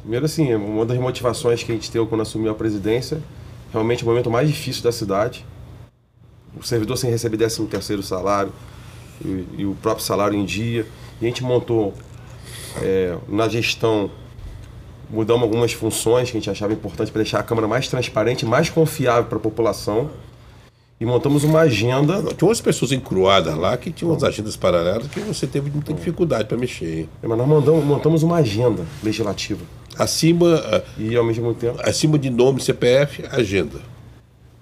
[0.00, 3.22] Primeiro, assim, uma das motivações que a gente teve quando assumiu a presidência,
[3.72, 5.46] realmente o momento mais difícil da cidade.
[6.56, 8.52] O servidor sem receber 13 terceiro salário
[9.24, 10.86] e, e, o próprio salário em dia.
[11.20, 11.94] E a gente montou
[12.82, 14.10] é, na gestão
[15.08, 18.68] mudamos algumas funções que a gente achava importante para deixar a Câmara mais transparente, mais
[18.68, 20.10] confiável para a população.
[21.04, 22.22] E montamos uma agenda.
[22.34, 26.48] Tinha umas pessoas encruadas lá que tinham umas agendas paralelas que você teve muita dificuldade
[26.48, 27.00] para mexer.
[27.00, 27.08] Hein?
[27.22, 29.60] É, mas nós mandamos, montamos uma agenda legislativa.
[29.98, 30.54] Acima.
[30.64, 31.78] Ah, e ao mesmo tempo.
[31.82, 33.80] Acima de nome, CPF, agenda.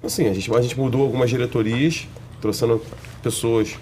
[0.02, 2.08] Assim, a gente, a gente mudou algumas diretorias,
[2.40, 2.82] trouxendo
[3.22, 3.76] pessoas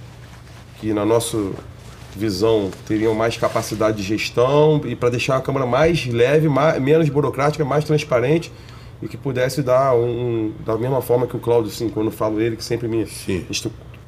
[0.82, 1.54] que, na nosso
[2.14, 7.08] visão teriam mais capacidade de gestão e para deixar a Câmara mais leve, mais, menos
[7.08, 8.52] burocrática, mais transparente
[9.02, 12.40] e que pudesse dar um, da mesma forma que o Cláudio, assim, quando eu falo
[12.40, 13.06] ele, que sempre me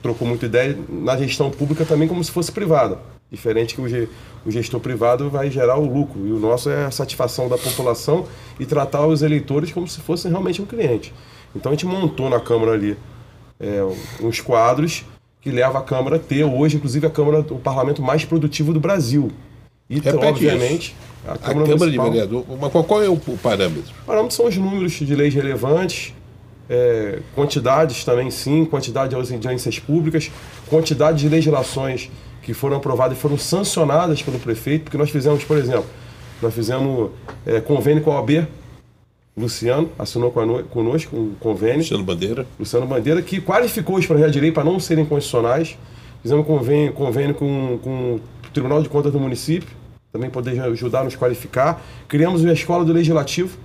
[0.02, 2.98] trocou muita ideia, na gestão pública também como se fosse privada.
[3.30, 7.48] Diferente que o gestor privado vai gerar o lucro e o nosso é a satisfação
[7.48, 8.26] da população
[8.60, 11.14] e tratar os eleitores como se fossem realmente um cliente.
[11.56, 12.94] Então a gente montou na Câmara ali
[13.58, 13.82] é,
[14.20, 15.06] uns quadros
[15.40, 18.78] que leva a Câmara a ter hoje, inclusive, a Câmara, o parlamento mais produtivo do
[18.78, 19.30] Brasil.
[19.88, 21.30] E, Repete obviamente, isso.
[21.30, 22.44] a Câmara, a Câmara de Vereador.
[22.60, 23.92] Mas qual, qual é o, o parâmetro?
[24.02, 26.14] O parâmetro são os números de leis relevantes,
[26.68, 30.30] é, quantidades também, sim, quantidade de audiências públicas,
[30.68, 32.10] quantidade de legislações
[32.42, 35.86] que foram aprovadas e foram sancionadas pelo prefeito, porque nós fizemos, por exemplo,
[36.40, 37.10] nós fizemos
[37.46, 38.46] é, convênio com a OAB
[39.36, 41.78] Luciano assinou conosco um convênio.
[41.78, 42.46] Luciano Bandeira.
[42.58, 45.78] Luciano Bandeira, que qualificou os projetos de lei para não serem constitucionais.
[46.22, 48.20] Fizemos um convênio, convênio com, com o
[48.52, 49.68] Tribunal de Contas do município,
[50.12, 51.82] também poder ajudar a nos qualificar.
[52.08, 53.58] Criamos uma escola do Legislativo,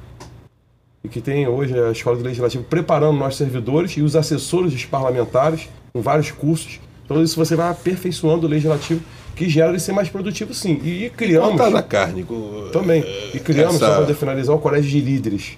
[1.04, 4.86] e que tem hoje a escola do Legislativo preparando nossos servidores e os assessores dos
[4.86, 6.80] parlamentares, com vários cursos.
[7.06, 9.02] Então, isso você vai aperfeiçoando o Legislativo
[9.38, 10.82] que gera ele ser mais produtivo, sim.
[10.84, 11.52] E, criamos.
[11.52, 12.26] Botar na carne.
[12.74, 13.06] Também.
[13.34, 13.86] E criamos, essa...
[13.86, 15.58] só para finalizar, o colégio de líderes.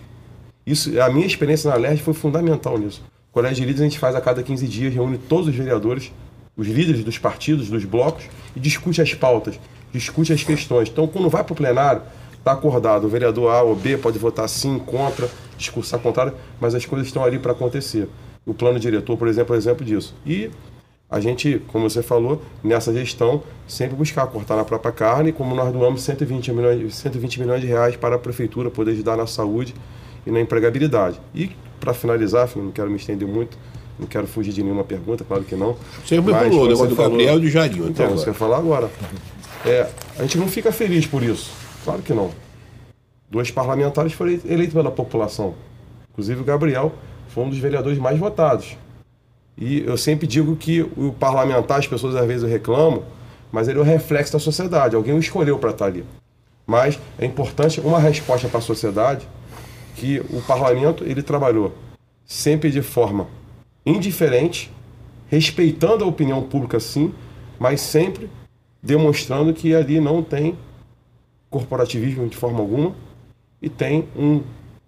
[0.66, 3.02] Isso, a minha experiência na LERJ foi fundamental nisso.
[3.32, 6.12] O colégio de líderes a gente faz a cada 15 dias, reúne todos os vereadores,
[6.56, 9.60] os líderes dos partidos, dos blocos, e discute as pautas,
[9.92, 10.90] discute as questões.
[10.90, 12.02] Então, quando vai para o plenário,
[12.38, 16.86] está acordado, o vereador A ou B pode votar sim, contra, discursar contrário, mas as
[16.86, 18.08] coisas estão ali para acontecer.
[18.46, 20.16] O plano diretor, por exemplo, é exemplo disso.
[20.26, 20.50] E
[21.10, 25.74] a gente, como você falou, nessa gestão, sempre buscar cortar na própria carne, como nós
[25.74, 29.74] doamos 120 milhões, 120 milhões de reais para a prefeitura poder ajudar na saúde
[30.26, 31.20] e na empregabilidade.
[31.34, 33.58] E, para finalizar, não quero me estender muito,
[34.00, 35.76] não quero fugir de nenhuma pergunta, claro que não.
[36.06, 37.84] Você me falou, o negócio do Gabriel e do Jardim.
[37.88, 38.90] Então, você quer falar agora.
[39.66, 41.52] É, a gente não fica feliz por isso.
[41.84, 42.32] Claro que não.
[43.30, 45.54] Dois parlamentares foram eleitos pela população.
[46.12, 46.94] Inclusive o Gabriel
[47.28, 48.78] foi um dos vereadores mais votados.
[49.58, 53.04] E eu sempre digo que o parlamentar, as pessoas às vezes reclamam,
[53.52, 54.96] mas ele é o reflexo da sociedade.
[54.96, 56.06] Alguém o escolheu para estar ali.
[56.66, 59.28] Mas é importante uma resposta para a sociedade
[59.96, 61.74] que o parlamento ele trabalhou
[62.26, 63.28] sempre de forma
[63.90, 64.72] indiferente,
[65.28, 67.14] respeitando a opinião pública sim,
[67.60, 68.30] mas sempre
[68.82, 70.58] demonstrando que ali não tem
[71.50, 72.96] corporativismo de forma alguma
[73.62, 74.42] e tem um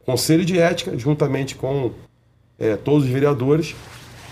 [0.05, 1.91] conselho de ética juntamente com
[2.57, 3.75] é, todos os vereadores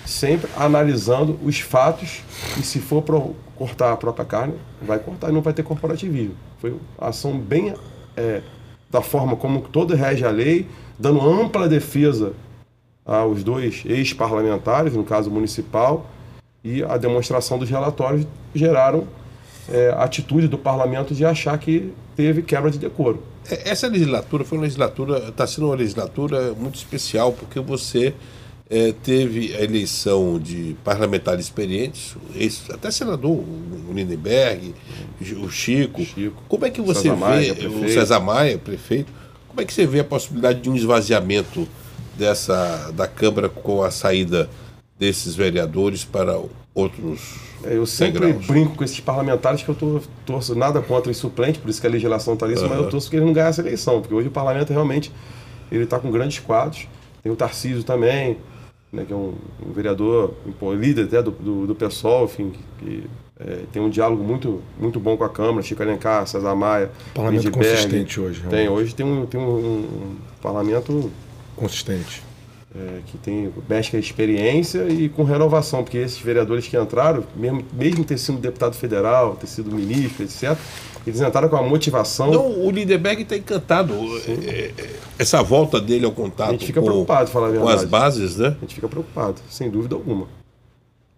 [0.05, 2.21] sempre analisando os fatos
[2.57, 6.35] e se for pro, cortar a própria carne, vai cortar e não vai ter corporativismo.
[6.59, 7.73] Foi uma ação bem
[8.15, 8.41] é,
[8.89, 12.33] da forma como todo rege a lei, dando ampla defesa
[13.09, 16.07] aos dois ex-parlamentares, no caso municipal,
[16.63, 19.07] e a demonstração dos relatórios geraram
[19.67, 23.23] é, a atitude do parlamento de achar que teve quebra de decoro.
[23.49, 28.13] É, essa legislatura foi uma legislatura, está sendo uma legislatura muito especial, porque você
[28.69, 32.15] é, teve a eleição de parlamentares experientes,
[32.71, 34.75] até senador, o Lindenberg,
[35.41, 36.03] o Chico.
[36.03, 36.43] Chico.
[36.47, 39.11] Como é que você César vê, Maia, o César Maia, prefeito,
[39.47, 41.67] como é que você vê a possibilidade de um esvaziamento
[42.19, 44.49] dessa da Câmara com a saída
[44.99, 46.37] desses vereadores para
[46.75, 48.45] outros é, eu sempre degraus.
[48.45, 51.87] brinco com esses parlamentares que eu tô, torço nada contra os suplentes, por isso que
[51.87, 52.69] a legislação está nisso, uhum.
[52.69, 55.11] mas eu torço que eles não ganhem essa eleição, porque hoje o parlamento realmente
[55.71, 56.87] ele está com grandes quadros.
[57.21, 58.37] Tem o Tarcísio também,
[58.93, 59.33] né, que é um,
[59.65, 63.03] um vereador, um líder até do, do, do PSOL, enfim, que, que
[63.39, 67.43] é, tem um diálogo muito, muito bom com a Câmara, Chico Alencar, César Maia, Parlamento
[67.43, 68.41] Lindbergh, consistente hoje.
[68.49, 71.11] Tem, hoje tem um, tem um, um parlamento...
[71.59, 72.23] Consistente.
[72.75, 77.23] É, que tem mexe com a experiência e com renovação, porque esses vereadores que entraram,
[77.35, 80.55] mesmo, mesmo ter sido deputado federal, ter sido ministro, etc.,
[81.07, 82.29] eles entraram com a motivação.
[82.29, 83.95] Não, o Lindeberg está encantado.
[84.27, 87.71] É, é, essa volta dele ao contato a gente fica com, preocupado, falar a verdade.
[87.71, 88.49] com as bases, né?
[88.49, 90.27] A gente fica preocupado, sem dúvida alguma.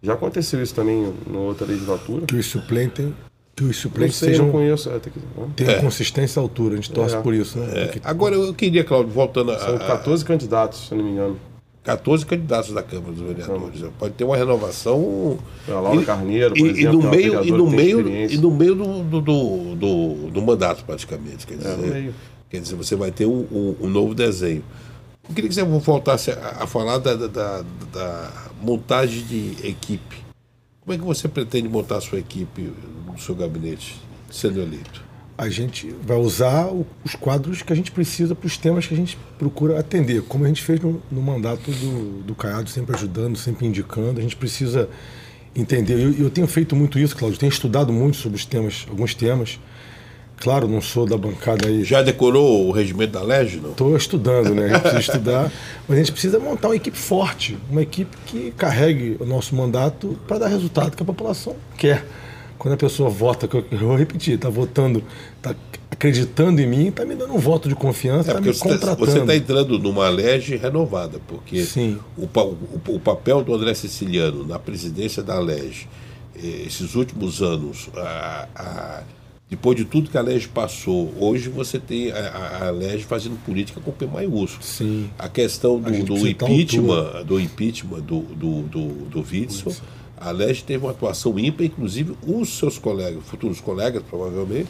[0.01, 2.25] Já aconteceu isso também na outra legislatura.
[2.25, 3.10] Que os suplentes
[3.56, 4.52] que os suplentes sei, sejam.
[4.52, 5.14] Conheço, é, tem,
[5.56, 5.82] tenham é.
[5.82, 6.74] consistência à altura.
[6.74, 7.22] A gente torce é.
[7.22, 7.92] por isso, né?
[7.94, 8.00] É.
[8.04, 9.60] Agora eu queria, Claudio, voltando a.
[9.60, 11.38] São 14 candidatos, se não me engano.
[11.84, 13.82] 14 candidatos da Câmara dos Vereadores.
[13.98, 15.40] Pode ter uma renovação.
[15.68, 18.76] A Laura Carneiro, por e, exemplo, e no meio, e no meio, e no meio
[18.76, 21.48] do, do, do, do, do mandato, praticamente.
[21.48, 22.14] Quer é, dizer,
[22.50, 24.64] quer dizer, você vai ter um, um, um, novo desenho.
[25.28, 30.18] Eu queria que você voltasse a, a falar da, da, da, montagem de equipe.
[30.82, 32.74] Como é que você pretende montar a sua equipe
[33.06, 35.12] no seu gabinete, sendo eleito?
[35.41, 36.70] a gente vai usar
[37.04, 40.46] os quadros que a gente precisa para os temas que a gente procura atender, como
[40.46, 44.20] a gente fez no, no mandato do, do Caiado, sempre ajudando, sempre indicando.
[44.20, 44.88] A gente precisa
[45.56, 45.96] entender.
[45.96, 49.60] Eu, eu tenho feito muito isso, Cláudio, tenho estudado muito sobre os temas, alguns temas.
[50.41, 51.84] Claro, não sou da bancada aí.
[51.84, 53.71] Já decorou o regimento da LEG, não?
[53.71, 54.65] Estou estudando, né?
[54.65, 55.51] A gente precisa estudar.
[55.88, 60.17] Mas a gente precisa montar uma equipe forte, uma equipe que carregue o nosso mandato
[60.27, 62.04] para dar resultado que a população quer
[62.62, 65.04] quando a pessoa vota, que eu, vou repetir, está votando,
[65.36, 65.56] está
[65.89, 69.12] acreditando em mim, está me dando um voto de confiança, está é, me tá- contratando.
[69.12, 71.97] Você está entrando numa lege renovada, porque Sim.
[72.15, 75.88] O, o, o, papel do André Siciliano na presidência da lege,
[76.36, 79.04] eh, esses últimos anos, a, a,
[79.52, 83.82] depois de tudo que a lege passou, hoje você tem a, a lege fazendo política
[83.82, 84.64] com P maiúsculo.
[84.64, 85.10] Sim.
[85.20, 89.76] A questão do, do impeachment, do impeachment do, do, do, do Witzel,
[90.16, 94.70] a Leste teve uma atuação ímpar, inclusive os seus colegas, futuros colegas, provavelmente,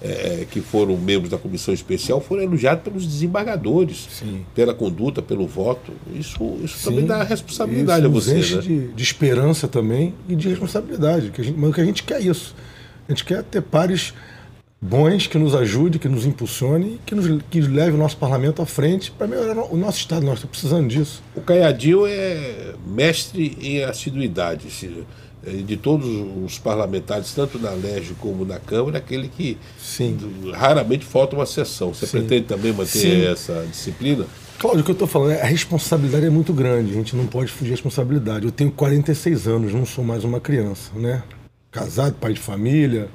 [0.00, 4.46] é, que foram membros da comissão especial, foram elogiados pelos desembargadores, Sim.
[4.54, 5.92] pela conduta, pelo voto.
[6.14, 8.56] Isso, isso também dá responsabilidade isso a você.
[8.56, 8.62] Né?
[8.62, 11.30] De, de, esperança também e de responsabilidade.
[11.32, 12.54] Que a gente, mas o que a gente quer é isso.
[13.08, 14.12] A gente quer ter pares
[14.80, 18.66] bons que nos ajude, que nos impulsione, que nos que leve o nosso parlamento à
[18.66, 20.24] frente para melhorar o nosso estado.
[20.24, 21.22] Nós estamos precisando disso.
[21.34, 24.68] O Caiadinho é mestre em assiduidade.
[25.46, 26.08] É, de todos
[26.44, 30.18] os parlamentares, tanto na LERJ como na Câmara, aquele que Sim.
[30.52, 31.94] raramente falta uma sessão.
[31.94, 32.18] Você Sim.
[32.18, 33.26] pretende também manter Sim.
[33.26, 34.26] essa disciplina?
[34.58, 37.26] Cláudio, o que eu estou falando é a responsabilidade é muito grande, a gente não
[37.26, 38.44] pode fugir da responsabilidade.
[38.44, 41.22] Eu tenho 46 anos, não sou mais uma criança, né?
[41.70, 43.08] Casado, pai de família,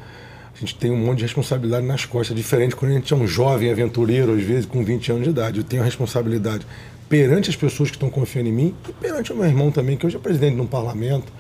[0.54, 3.26] a gente tem um monte de responsabilidade nas costas, diferente quando a gente é um
[3.26, 5.58] jovem aventureiro, às vezes com 20 anos de idade.
[5.60, 6.66] Eu tenho a responsabilidade
[7.10, 10.06] perante as pessoas que estão confiando em mim e perante o meu irmão também, que
[10.06, 11.32] hoje é presidente de um parlamento,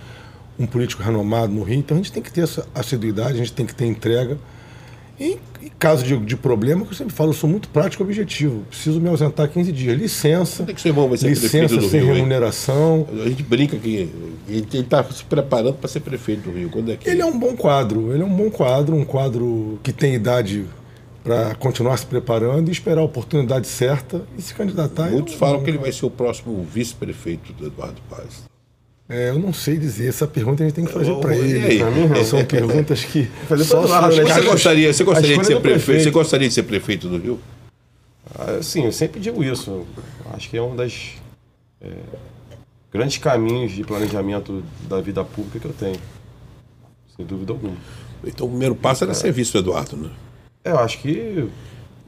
[0.57, 1.80] um político renomado no Rio.
[1.80, 4.38] Então a gente tem que ter essa assiduidade, a gente tem que ter entrega.
[5.22, 5.38] Em,
[5.78, 8.64] caso de, de problema, que eu sempre falo, eu sou muito prático e objetivo.
[8.70, 10.00] Preciso me ausentar 15 dias.
[10.00, 10.64] Licença.
[10.64, 12.16] Tem que ser bom, vai ser licença do sem Rio, hein?
[12.18, 13.08] remuneração.
[13.24, 14.10] A gente brinca que
[14.50, 16.70] ele está se preparando para ser prefeito do Rio.
[16.70, 19.80] Quando é que Ele é um bom quadro, ele é um bom quadro, um quadro
[19.84, 20.66] que tem idade
[21.24, 25.12] para continuar se preparando e esperar a oportunidade certa e se candidatar.
[25.12, 28.50] Muitos Eu- falam que ele vai ser o próximo vice-prefeito do Eduardo Paz.
[29.14, 31.80] É, eu não sei dizer, essa pergunta a gente tem que fazer para ele.
[31.80, 32.24] Pra mim, não.
[32.24, 34.16] São perguntas que Fazer só Eduardo?
[34.16, 36.03] Você caras- gostaria, você gostaria de ser do prefeito?
[36.03, 37.39] Você gostaria de ser prefeito do Rio?
[38.34, 39.86] Ah, Sim, eu sempre digo isso.
[40.34, 41.09] Acho que é um das
[41.82, 41.89] é,
[42.93, 45.99] grandes caminhos de planejamento da vida pública que eu tenho.
[47.18, 47.76] Sem dúvida alguma.
[48.24, 50.09] Então o primeiro passo era ser vice do Eduardo, né?
[50.64, 51.49] É, eu acho que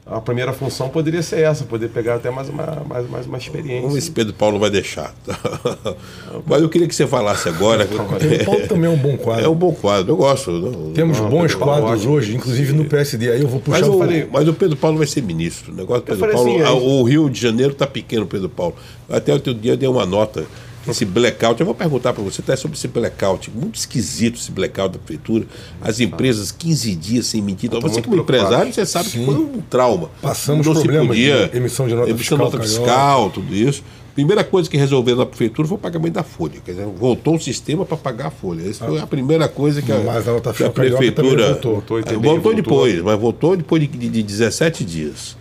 [0.06, 3.80] a primeira função poderia ser essa, poder pegar até mais uma, mais, mais uma experiência.
[3.80, 5.14] Vamos ver se Pedro Paulo vai deixar.
[6.46, 7.84] Mas eu queria que você falasse agora.
[7.86, 9.44] O Paulo também é um bom quadro.
[9.44, 10.50] É um bom quadro, eu gosto.
[10.50, 12.12] não- Temos Não, bons Pedro quadros ótimo.
[12.12, 13.30] hoje, inclusive no PSD.
[13.30, 15.72] Aí eu vou puxar Mas o o, mas o Pedro Paulo vai ser ministro.
[15.72, 16.50] O negócio do Pedro falei Paulo.
[16.50, 18.74] assim, é- o Rio de Janeiro está pequeno, Pedro Paulo.
[19.08, 20.44] Até outro dia eu dei uma nota.
[20.88, 23.50] Esse blackout, eu vou perguntar para você até sobre esse blackout.
[23.50, 25.46] Muito esquisito esse blackout da prefeitura.
[25.80, 27.68] As empresas 15 dias sem mentir.
[27.68, 30.10] Então, você, como empresário, você sabe que foi um trauma.
[30.20, 33.54] Passamos Não se problemas podia- de emissão de nota emissão fiscal, de nota fiscal, tudo
[33.54, 33.82] isso.
[34.14, 36.60] Primeira coisa que resolveram na prefeitura foi o pagamento da folha.
[36.64, 38.68] Quer dizer, voltou o sistema para pagar a folha.
[38.68, 41.52] Essa foi a primeira coisa que a, Mas a nota que a prefeitura.
[41.54, 41.72] voltou.
[41.72, 42.54] Voltou voltou voltou.
[42.54, 45.36] depois, mas voltou depois de, de, de 17 dias.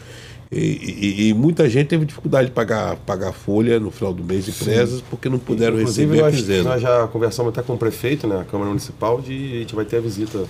[0.55, 0.59] E,
[1.25, 5.01] e- e muita gente teve dificuldade de pagar, pagar folha no final do mês, empresas,
[5.09, 6.69] porque não puderam Inclusive, receber a quinzena.
[6.69, 9.83] nós já conversamos até com o prefeito, né, a Câmara Municipal, de a gente vai
[9.85, 10.45] ter a visita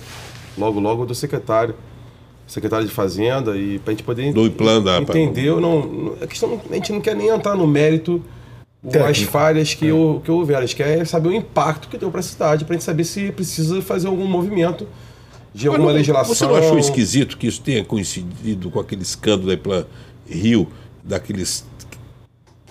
[0.58, 1.74] logo, logo do secretário,
[2.46, 5.50] secretário de Fazenda, e para a gente poder Do plano da- entender.
[5.58, 8.22] Não, a, questão, a gente não quer nem entrar no mérito
[8.82, 9.32] o- as Técnico.
[9.32, 10.62] falhas que, hou- que houveram.
[10.62, 13.04] A gente quer saber o impacto que deu para a cidade, para a gente saber
[13.04, 14.86] se precisa fazer algum movimento
[15.54, 16.34] de alguma não- legislação.
[16.34, 19.84] Você não achou esquisito que isso tenha coincidido com aquele escândalo da Plan
[20.28, 20.66] Rio,
[21.02, 21.64] daqueles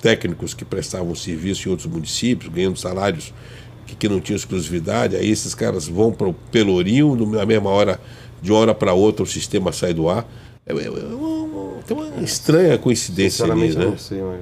[0.01, 3.33] técnicos que prestavam serviço em outros municípios, ganhando salários
[3.87, 7.99] que, que não tinham exclusividade, aí esses caras vão para o Pelourinho, na mesma hora,
[8.41, 10.25] de uma hora para outra, o sistema sai do ar.
[10.65, 13.85] É, é- é uma, tem uma estranha coincidência ali, né?
[13.85, 14.39] não sei, mas.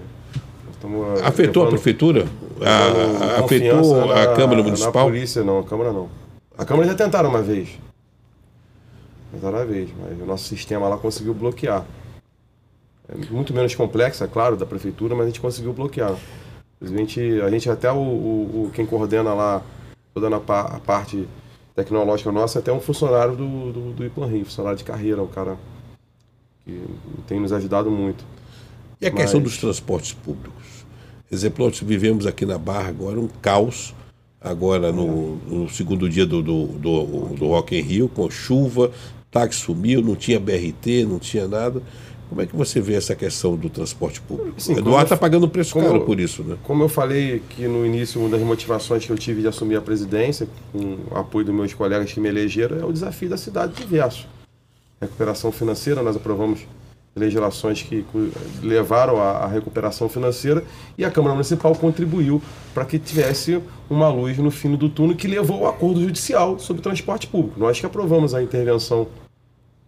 [0.73, 2.25] estamos, Afetou a prefeitura?
[2.61, 5.05] A- a- afetou a Câmara Municipal?
[5.05, 6.09] Na polícia, não, a Câmara não.
[6.57, 7.69] A Câmara já tentaram uma vez.
[9.33, 11.85] Uma vez, mas o nosso sistema lá conseguiu bloquear.
[13.07, 16.15] É muito menos complexo, é claro, da prefeitura, mas a gente conseguiu bloquear.
[16.81, 19.61] A gente, a gente até o, o- o- quem coordena lá
[20.13, 21.27] toda a, pa- a parte
[21.75, 25.27] tecnológica nossa, é até um funcionário do, do, do Iplan Rio, funcionário de carreira, um
[25.27, 25.57] cara
[26.65, 26.81] que
[27.27, 28.23] tem nos ajudado muito.
[28.99, 30.85] E a questão Mas- dos transportes públicos?
[31.31, 33.95] Exemplo, nós vivemos aqui na Barra agora um caos,
[34.39, 37.03] agora no, no segundo dia do, do, do,
[37.35, 38.91] do Rock in Rio, com chuva,
[39.31, 41.81] táxi sumiu, não tinha BRT, não tinha nada.
[42.29, 44.53] Como é que você vê essa questão do transporte público?
[44.61, 46.55] Sim, Eduardo está pagando um preço caro eu- por isso, né?
[46.63, 49.81] Como eu falei que no início, uma das motivações que eu tive de assumir a
[49.81, 53.73] presidência, com o apoio dos meus colegas que me elegeram, é o desafio da cidade
[53.73, 54.27] diverso.
[55.01, 56.61] Recuperação financeira, nós aprovamos
[57.13, 58.05] legislações que
[58.63, 60.63] levaram à à recuperação financeira
[60.97, 62.41] e a Câmara Municipal contribuiu
[62.73, 63.59] para que tivesse
[63.89, 67.59] uma luz no fim do túnel que levou ao acordo judicial sobre transporte público.
[67.59, 69.07] Nós que aprovamos a intervenção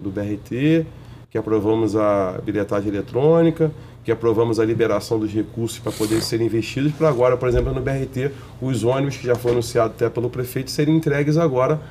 [0.04, 0.86] do BRT,
[1.32, 3.72] que aprovamos a bilhetagem eletrônica,
[4.04, 7.82] que aprovamos a liberação dos recursos para poder serem investidos, para agora, por exemplo, no
[7.82, 8.32] BRT,
[8.62, 11.82] os ônibus que já foi anunciado até pelo prefeito serem entregues agora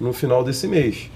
[0.00, 1.10] no final desse mês.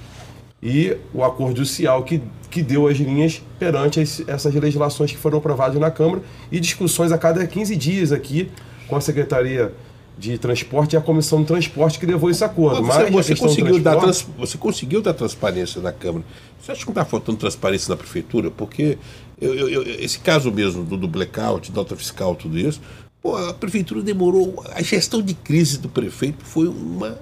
[0.62, 5.78] E o acordo judicial que, que deu as linhas perante essas legislações que foram aprovadas
[5.78, 6.22] na Câmara
[6.52, 8.50] e discussões a cada 15 dias aqui
[8.86, 9.72] com a Secretaria
[10.16, 12.76] de Transporte e a Comissão de Transporte que levou esse acordo.
[12.82, 16.24] Mas você, você conseguiu dar trans- você conseguiu dar transparência na Câmara.
[16.60, 18.50] Você acha que não está faltando transparência na Prefeitura?
[18.50, 18.96] Porque
[19.40, 22.80] eu- eu- eu- esse caso mesmo do, do blackout, nota fiscal, tudo isso,
[23.20, 24.64] pô, a Prefeitura demorou.
[24.74, 27.18] A gestão de crise do prefeito foi uma,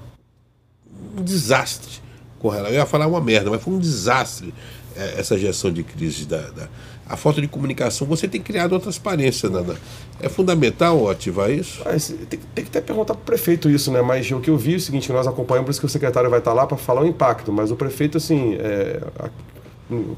[1.16, 2.00] um desastre.
[2.44, 4.52] Eu ia falar uma merda, mas foi um desastre
[5.18, 6.26] essa gestão de crise.
[6.26, 6.68] Da, da-
[7.04, 8.06] a falta de comunicação.
[8.06, 9.50] Você tem criado uma transparência.
[9.50, 9.74] Na, na-
[10.20, 11.82] é fundamental ativar isso?
[11.84, 11.90] Ah,
[12.30, 14.00] tem, tem que até perguntar para o prefeito isso, né?
[14.00, 16.30] Mas o que eu vi é o seguinte, nós acompanhamos, por isso que o secretário
[16.30, 17.52] vai estar lá para falar o impacto.
[17.52, 19.00] Mas o prefeito, assim, é,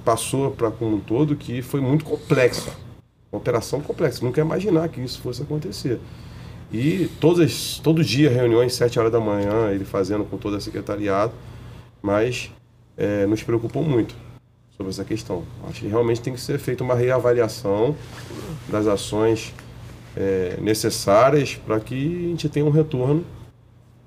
[0.05, 2.70] passou para como um todo que foi muito complexo.
[3.33, 4.25] Uma operação complexa.
[4.25, 5.99] Nunca imaginar que isso fosse acontecer.
[6.72, 11.33] E todas, todo dia, reuniões, sete horas da manhã, ele fazendo com todo o secretariado,
[12.03, 12.51] mas
[12.97, 14.14] é, nos preocupou muito
[14.77, 15.43] sobre essa questão.
[15.68, 17.95] Acho que realmente tem que ser feita uma reavaliação
[18.68, 19.53] das ações
[20.16, 23.25] é, necessárias para que a gente tenha um retorno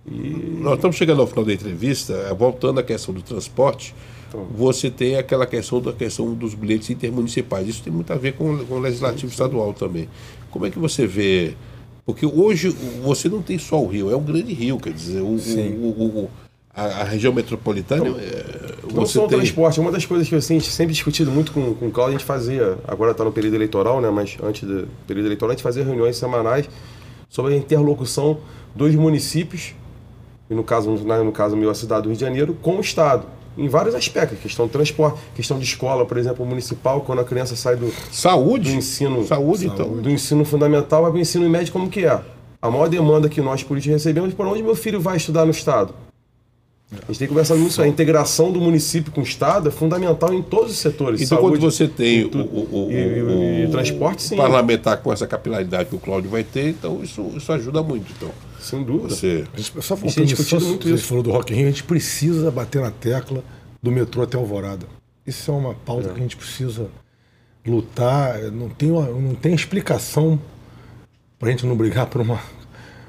[0.10, 3.94] E Nós estamos chegando ao final da entrevista, eh, voltando à questão do transporte,
[4.56, 7.68] você tem aquela questão da questão dos bilhetes intermunicipais.
[7.68, 10.08] Isso tem muito a ver com, com o legislativo estadual também.
[10.50, 11.56] Como é que você vê?
[12.06, 12.70] Porque hoje
[13.04, 15.38] você não tem só o Rio, é um grande rio, quer dizer, o,
[15.76, 16.30] o- o- o-
[16.78, 18.06] a, a região metropolitana.
[18.08, 19.40] eh, Não você só o tem.
[19.40, 22.16] transporte, uma das coisas que assim, a gente sempre discutido muito com, com o Cláudio,
[22.16, 25.54] a gente fazia, agora está no período eleitoral, né, mas antes do período eleitoral, a
[25.56, 26.70] gente fazia reuniões semanais
[27.28, 28.38] sobre a interlocução
[28.76, 29.74] dos municípios,
[30.50, 33.26] e no caso, no, caso meu, a cidade do Rio de Janeiro, com o Estado,
[33.58, 37.56] em vários aspectos, questão do transporte, questão de escola, por exemplo, municipal, quando a criança
[37.56, 38.72] sai do, Saúde?
[38.72, 39.98] do ensino Saúde, então.
[39.98, 42.22] do ensino fundamental vai para o ensino médio como que é.
[42.62, 45.52] A maior demanda que nós políticos recebemos é por onde meu filho vai estudar no
[45.52, 45.94] Estado.
[46.90, 47.82] A gente tem que conversar nisso.
[47.82, 51.22] A integração do município com o Estado é fundamental em todos os setores.
[51.22, 54.38] Então, Saúde, quando você tem o, o- o- E- o- transporte, sim.
[54.38, 58.06] parlamentar com essa capilaridade que o Cláudio vai ter, então isso, isso ajuda muito.
[58.16, 58.30] Então,
[58.62, 59.10] Sem dúvida.
[59.14, 59.44] você.
[59.54, 62.50] A gente, só voltando, só, muito você falou do Rock in Rio, a gente precisa
[62.50, 63.44] bater na tecla
[63.84, 64.86] do metrô até Alvorada.
[65.26, 66.88] Isso é uma pauta que a gente precisa
[67.66, 68.40] lutar.
[68.52, 70.40] Não tem, uma- não tem explicação
[71.38, 72.40] para a gente não brigar por uma.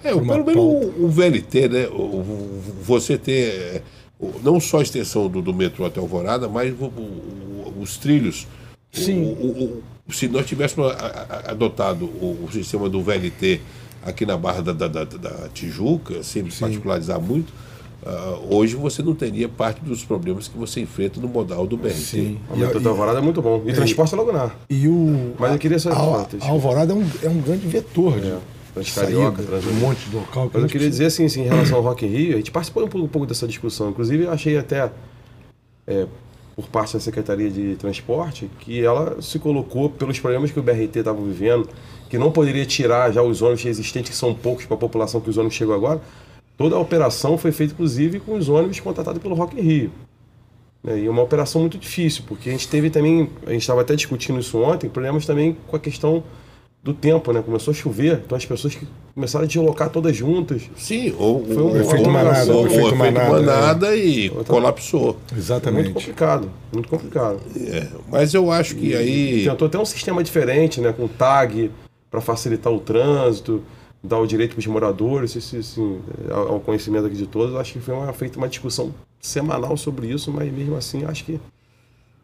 [0.04, 1.86] É, pelo menos o, o VLT, né?
[1.88, 3.82] o- o- você ter
[4.18, 7.96] o- não só a extensão do, do metrô até Alvorada, mas o- o- o- os
[7.96, 8.46] trilhos.
[8.92, 9.22] Sim.
[9.22, 10.90] o- o- o- se nós tivéssemos
[11.46, 13.60] adotado o, o sistema do VLT
[14.04, 17.52] aqui na Barra da, da, da- da Tijuca, sem particularizar muito,
[18.06, 21.94] ah, hoje você não teria parte dos problemas que você enfrenta no modal do BRT.
[21.96, 22.38] Sim.
[22.50, 23.62] O E, metrô a- da Alvorada é muito bom.
[23.66, 24.50] E transporte é logo na.
[24.70, 28.18] e o, Mas eu queria só- a, a Alvorada é um, é um grande vetor
[28.18, 28.38] de, É, de
[28.84, 30.48] Transcarioca, Trans- um monte de local.
[30.48, 32.50] que Mas eu queria dizer assim, assim, em relação ao Rock in Rio, a gente
[32.50, 33.90] participou um pouco, um pouco dessa discussão.
[33.90, 34.90] Inclusive, eu achei até,
[35.86, 36.06] é,
[36.56, 40.98] por parte da Secretaria de Transporte, que ela se colocou pelos problemas que o BRT
[40.98, 41.68] estava vivendo,
[42.10, 45.30] que não poderia tirar já os ônibus existentes, que são poucos para a população que
[45.30, 46.00] os ônibus chegam agora.
[46.56, 49.90] Toda a operação foi feita, inclusive, com os ônibus contratados pelo Rock in Rio.
[50.82, 50.98] né?
[50.98, 53.94] E é uma operação muito difícil, porque a gente teve também, a gente estava até
[53.94, 56.24] discutindo isso ontem, problemas também com a questão
[56.82, 57.42] do tempo, né?
[57.42, 60.62] Começou a chover, então as pessoas que começaram a deslocar todas juntas.
[60.76, 65.04] Sim, ou Foi um efeito manada, ou- efeito manada, manada e Outra- colapsou.
[65.30, 65.90] Muito Exatamente.
[65.90, 67.40] complicado, muito complicado.
[67.56, 69.44] É, mas eu acho que aí.
[69.44, 70.92] Tentou até um sistema diferente, né?
[70.92, 71.70] Com tag
[72.10, 73.60] para facilitar o trânsito,
[74.02, 75.98] dar o direito para os moradores, isso, assim,
[76.30, 77.54] ao ao conhecimento aqui de todos.
[77.56, 81.40] Acho que foi uma, feita uma discussão semanal sobre isso, mas mesmo assim acho que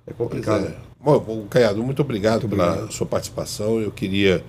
[0.06, 0.66] é complicado.
[0.66, 0.74] É.
[1.02, 3.80] Bom, Caiado, muito obrigado pela sua participação.
[3.80, 4.42] Eu queria.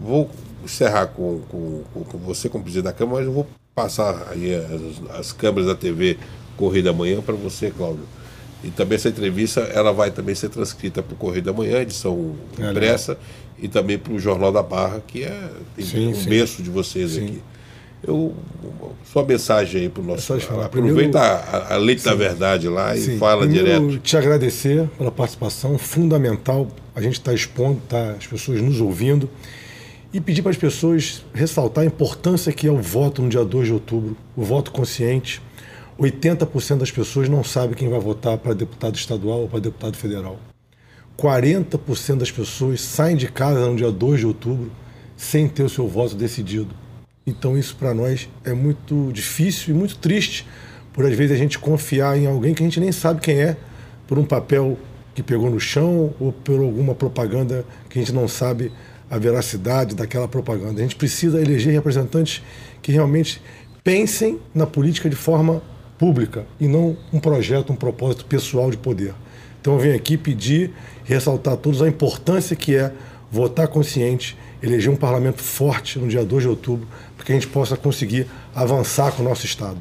[0.00, 0.30] Vou
[0.64, 4.54] encerrar com, com, com- com você como presidente da Câmara, mas eu vou passar aí
[4.54, 6.18] as, as câmeras da TV
[6.56, 8.04] Correio da Manhã para você, Cláudio.
[8.62, 12.36] E também essa entrevista ela vai também ser transcrita para o Correio da Manhã, edição
[12.58, 13.18] É, impressa,
[13.58, 16.28] e também para o Jornal da Barra, que é tem Sim, um sim.
[16.28, 17.24] berço de vocês Sim.
[17.24, 17.42] aqui.
[18.02, 18.34] Eu,
[19.04, 20.38] sua mensagem aí para o nosso.
[20.38, 20.66] te falar.
[20.66, 23.98] Aproveita Primeiro- a, a leite da verdade lá e Sim, fala primeiro, direto.
[24.02, 26.66] te agradecer pela participação, fundamental.
[26.94, 29.28] A gente está expondo, tá, as pessoas nos ouvindo.
[30.12, 33.66] E pedir para as pessoas ressaltar a importância que é o voto no dia 2
[33.68, 35.40] de outubro, o voto consciente.
[36.00, 40.38] 80% das pessoas não sabem quem vai votar para deputado estadual ou para deputado federal.
[41.18, 44.70] 40% das pessoas saem de casa no dia 2 de outubro
[45.16, 46.74] sem ter o seu voto decidido.
[47.26, 50.46] Então isso para nós é muito difícil e muito triste,
[50.92, 53.56] por às vezes a gente confiar em alguém que a gente nem sabe quem é,
[54.06, 54.78] por um papel
[55.14, 58.72] que pegou no chão ou por alguma propaganda que a gente não sabe
[59.10, 60.80] a veracidade daquela propaganda.
[60.80, 62.42] A gente precisa eleger representantes
[62.80, 63.42] que realmente
[63.82, 65.62] pensem na política de forma
[65.98, 69.14] pública e não um projeto, um propósito pessoal de poder.
[69.60, 70.72] Então eu venho aqui pedir,
[71.04, 72.92] ressaltar a todos a importância que é
[73.30, 76.86] votar consciente, eleger um parlamento forte no dia 2 de outubro,
[77.16, 79.78] para que a gente possa conseguir avançar com o nosso Estado.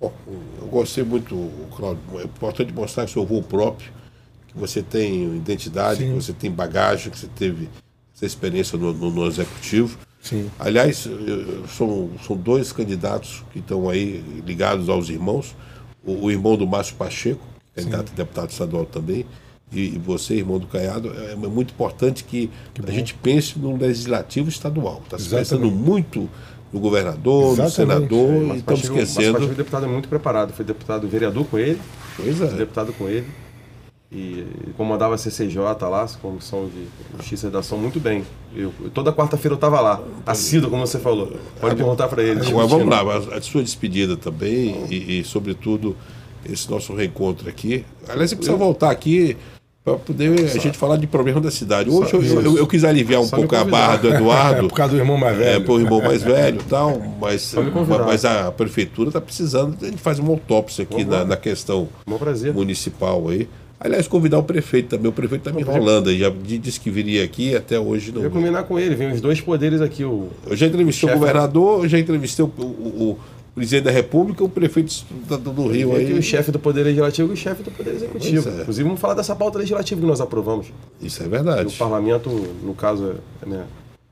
[0.00, 0.12] Bom,
[0.60, 2.02] eu gostei muito, Cláudio.
[2.20, 3.90] É importante mostrar que seu voo próprio,
[4.48, 6.08] que você tem identidade, Sim.
[6.10, 7.68] que você tem bagagem, que você teve
[8.14, 9.98] essa experiência no, no- no executivo.
[10.22, 10.50] Sim.
[10.58, 11.06] Aliás,
[11.76, 15.54] são, são dois candidatos que estão aí ligados aos irmãos.
[16.04, 17.40] O, o irmão do Márcio Pacheco,
[17.74, 19.26] candidato a deputado estadual também,
[19.74, 21.12] e, e você, irmão do Caiado.
[21.12, 22.50] É, é muito importante que,
[22.86, 25.02] a gente pense no legislativo estadual.
[25.04, 26.28] Está se pensando muito
[26.72, 27.74] no governador, no Exatamente.
[27.74, 29.32] senador, e Mas estamos mas esquecendo.
[29.34, 30.52] Pacheco, o deputado é muito preparado.
[30.52, 31.80] Foi deputado vereador com ele,
[32.16, 32.46] Pois é.
[32.48, 33.26] deputado com ele.
[34.12, 34.46] E
[34.76, 38.24] comandava a CCJ lá, Comissão de Justiça e Redação, muito bem.
[38.54, 41.32] Eu, toda quarta-feira eu estava lá, assíduo, como você falou.
[41.60, 42.46] Pode perguntar para ele.
[42.46, 45.96] Agora vamos lá, a, a sua despedida também e, e, sobretudo,
[46.48, 47.84] esse nosso reencontro aqui.
[48.08, 49.36] Aliás, você precisa voltar aqui
[49.84, 51.90] para poder a gente falar de problema da cidade.
[51.90, 54.64] Hoje eu, eu, eu, quis aliviar um pouco a barra do Eduardo.
[54.64, 55.56] É, por causa do irmão mais velho.
[55.56, 57.54] É, por irmão mais velho e tal, mas,
[58.06, 61.88] mas a prefeitura está precisando, a gente faz uma autópsia aqui na, na, questão
[62.54, 63.46] municipal aí.
[63.78, 65.10] Aliás, convidar o prefeito também.
[65.10, 66.18] O prefeito está me enrolando aí.
[66.18, 68.22] Já disse que viria aqui até hoje não.
[68.22, 70.02] Eu ia combinar com ele, vem os dois poderes aqui.
[70.02, 70.28] O...
[70.46, 73.18] Eu já entrevistei o, o governador, eu já entrevistei o, o,
[73.54, 75.04] presidente da República, o prefeito
[75.38, 76.12] do Rio aí.
[76.12, 78.48] o chefe do Poder Legislativo e o chefe do Poder Executivo.
[78.48, 78.62] É.
[78.62, 80.72] Inclusive, vamos falar dessa pauta legislativa que nós aprovamos.
[81.00, 81.72] Isso é verdade.
[81.72, 82.28] o parlamento,
[82.62, 83.14] no caso,
[83.46, 83.64] né,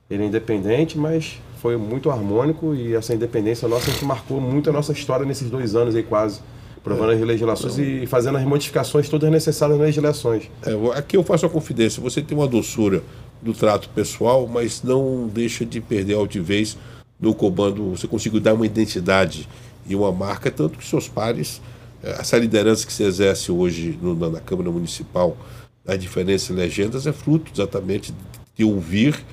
[0.09, 4.71] ele é independente, mas foi muito harmônico e essa independência nossa, a gente marcou muito
[4.71, 6.41] a nossa história nesses dois anos aí quase.
[6.77, 7.15] Aprovando é.
[7.15, 10.51] as legislações então, e fazendo as modificações todas necessárias nas legislações.
[10.67, 12.03] É, aqui eu faço a confidência.
[12.03, 13.05] Você tem uma doçura
[13.41, 16.77] do trato pessoal, mas não deixa de perder a altivez
[17.23, 19.49] no comando, você conseguiu dar uma identidade
[19.87, 21.63] e uma marca, tanto que seus pares,
[22.03, 25.37] eh, essa liderança que se exerce hoje no, na Câmara Municipal,
[25.87, 28.13] as diferentes legendas, é fruto exatamente
[28.57, 29.25] de ouvir,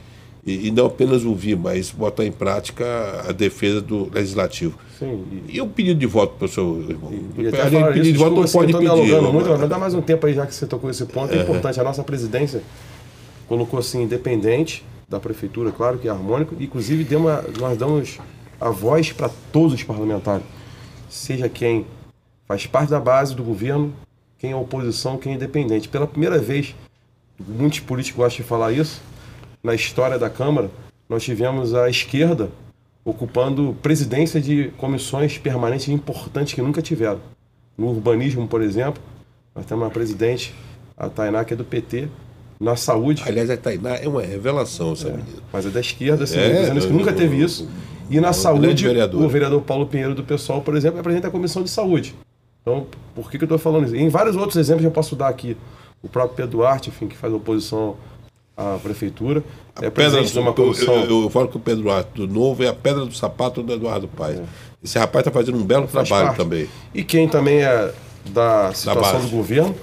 [0.46, 2.86] e, e, não apenas ouvir, mas botar em prática
[3.28, 4.80] a defesa do legislativo.
[4.98, 7.12] Sim, e, e o pedido de voto para o seu irmão?
[7.12, 9.22] E, e pedido isso, de voto não pode pedir.
[9.22, 11.42] Muito, mas dá mais um tempo aí, já que você tocou esse ponto, é, é
[11.42, 11.80] importante.
[11.80, 12.64] A nossa presidência
[13.48, 18.20] colocou assim, independente, da prefeitura, claro que é harmônico, inclusive deu uma, nós damos
[18.62, 20.46] a voz para todos os parlamentares,
[21.10, 21.86] seja quem
[22.48, 23.94] faz parte da base do governo,
[24.38, 25.90] quem é oposição, quem é independente.
[25.90, 26.76] Pela primeira vez,
[27.40, 29.02] muitos políticos gostam de falar isso,
[29.64, 30.70] na história da Câmara,
[31.08, 32.50] nós tivemos a esquerda
[33.04, 37.20] ocupando presidência de comissões permanentes importantes que nunca tiveram.
[37.78, 39.02] No urbanismo, por exemplo,
[39.56, 40.54] nós temos uma presidente,
[40.96, 42.08] a Tainá, que é do PT,
[42.60, 43.24] na saúde.
[43.26, 45.40] Aliás, a Tainá é uma revelação, essa é, menina.
[45.52, 47.70] Mas é da esquerda, assim, é, que nunca teve isso.
[48.10, 49.24] E na saúde, vereador.
[49.24, 52.16] o vereador Paulo Pinheiro do PSOL, por exemplo, é presidente da Comissão de Saúde.
[52.62, 53.96] Então, por que, que eu estou falando isso?
[53.96, 55.56] E em vários outros exemplos eu posso dar aqui.
[56.02, 57.98] O próprio Pedro Duarte, enfim, que faz oposição
[58.58, 59.44] à prefeitura.
[59.76, 60.96] A é presidente de uma comissão.
[60.96, 63.62] Eu, eu, eu, falo que o Pedro Duarte do Novo é a pedra do sapato
[63.62, 64.40] do Eduardo Paes.
[64.40, 64.44] É.
[64.84, 66.38] Esse rapaz está fazendo um belo trabalho parte.
[66.38, 66.68] também.
[66.94, 67.94] E quem também é
[68.30, 69.76] da situação da do governo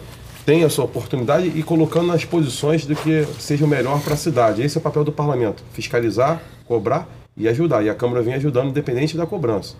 [0.47, 4.16] tem a sua oportunidade e colocando nas posições do que seja o melhor para a
[4.16, 4.62] cidade.
[4.62, 7.84] Esse é o papel do parlamento: fiscalizar, cobrar e ajudar.
[7.84, 9.74] E a Câmara vem ajudando, independente da cobrança.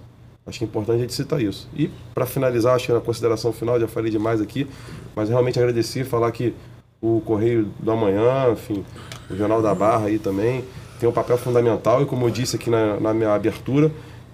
[0.45, 1.69] Acho que é importante a gente citar isso.
[1.75, 4.67] E, para finalizar, acho que na consideração final, já falei demais aqui,
[5.15, 6.53] mas realmente agradecer, falar que
[7.01, 8.85] o Correio do Amanhã, enfim,
[9.31, 10.65] o Jornal da Barra aí também,
[10.99, 13.91] tem um papel fundamental e, como eu disse aqui na, na minha abertura,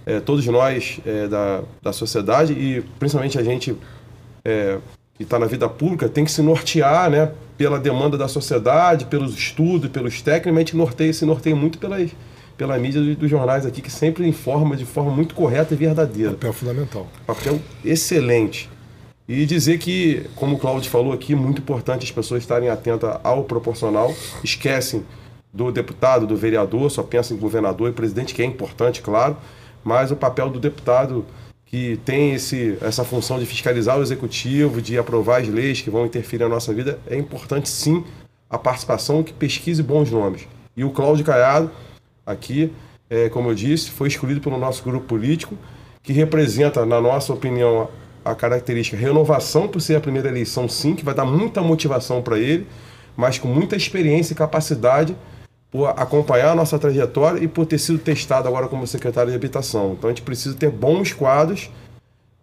[0.07, 3.77] é, todos nós é, da, da sociedade e principalmente a gente
[4.45, 4.79] é,
[5.15, 9.37] que está na vida pública tem que se nortear né, pela demanda da sociedade, pelos
[9.37, 12.11] estudos, pelos técnicos, a gente norteia, se norteia muito pelas,
[12.57, 16.33] pela mídia dos jornais aqui, que sempre informa de forma muito correta e verdadeira.
[16.33, 17.07] Papel fundamental.
[17.27, 18.69] Papel excelente.
[19.29, 23.45] E dizer que, como o Cláudio falou aqui, muito importante as pessoas estarem atentas ao
[23.45, 25.05] proporcional, esquecem
[25.53, 29.37] do deputado, do vereador, só pensam em governador e presidente, que é importante, claro,
[29.85, 31.25] mas o papel do deputado
[31.73, 36.05] que tem esse, essa função de fiscalizar o executivo, de aprovar as leis que vão
[36.05, 38.05] interferir na nossa vida, é importante sim
[38.51, 40.47] a participação que pesquise bons nomes.
[40.77, 41.71] E o Cláudio Caiado,
[42.27, 42.71] aqui,
[43.09, 45.57] é, como eu disse, foi escolhido pelo nosso grupo político,
[46.03, 47.89] que representa, na nossa opinião,
[48.23, 52.39] a característica renovação por ser a primeira eleição, sim, que vai dar muita motivação para
[52.39, 52.67] ele,
[53.17, 55.17] mas com muita experiência e capacidade
[55.73, 59.95] por acompanhar a nossa trajetória e por ter sido testado agora como secretário de habitação.
[59.95, 61.71] Então a gente precisa ter bons quadros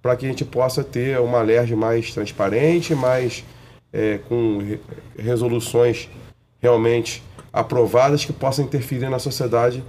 [0.01, 3.43] para que a gente possa ter uma LERJ mais transparente, mais
[3.93, 4.79] é, com re
[5.17, 6.09] resoluções
[6.59, 7.21] realmente
[7.53, 9.83] aprovadas que possam interferir na sociedade,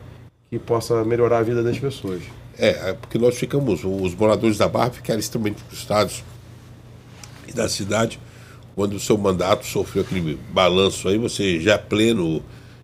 [0.50, 2.22] que possa melhorar a vida das pessoas.
[2.58, 6.22] É, é porque nós ficamos, os moradores da Barra ficaram extremamente frustrados
[7.48, 8.20] e da cidade
[8.74, 12.42] quando o seu mandato sofreu aquele balanço aí, você já pleno eh,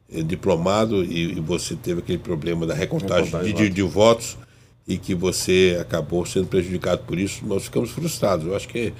[0.09, 4.39] diplomado e, e, você teve aquele problema da recontagem de, de, de, votos
[4.87, 8.47] e que você acabou sendo prejudicado por isso, nós ficamos frustrados.
[8.47, 8.93] Eu acho que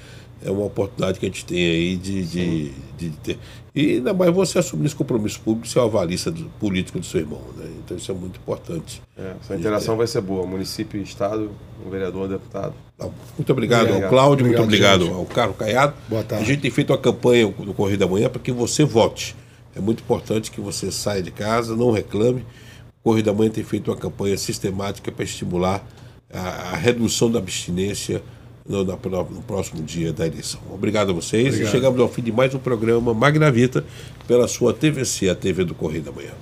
[0.43, 3.39] é uma oportunidade que a gente tem aí de, de, de, ter.
[3.73, 7.21] E ainda mais você assumir esse compromisso público, ser o avalista do, político do seu
[7.21, 7.41] irmão.
[7.55, 7.65] Né?
[7.79, 9.01] Então isso é muito importante.
[9.17, 10.45] É, essa interação vai ser boa.
[10.45, 11.51] Município, Estado,
[11.85, 12.73] o vereador, o deputado.
[12.97, 14.03] Tá muito obrigado, obrigado.
[14.03, 15.13] ao Cláudio, muito obrigado gente.
[15.13, 15.93] ao Carlos Caiado.
[16.07, 16.43] Boa tarde.
[16.43, 19.35] A gente tem feito uma campanha no Correio da Manhã para que você vote.
[19.77, 22.41] É muito importante que você saia de casa, não reclame.
[22.99, 25.87] O Correio da Manhã tem feito uma campanha sistemática para estimular
[26.33, 28.23] a, a redução da abstinência
[28.67, 30.59] no, na, no, próximo dia da eleição.
[30.73, 31.67] Obrigado a vocês Obrigado.
[31.67, 33.85] e chegamos ao fim de mais um programa Magna Vita
[34.27, 36.33] pela sua TVC, a TV do Correio da Manhã.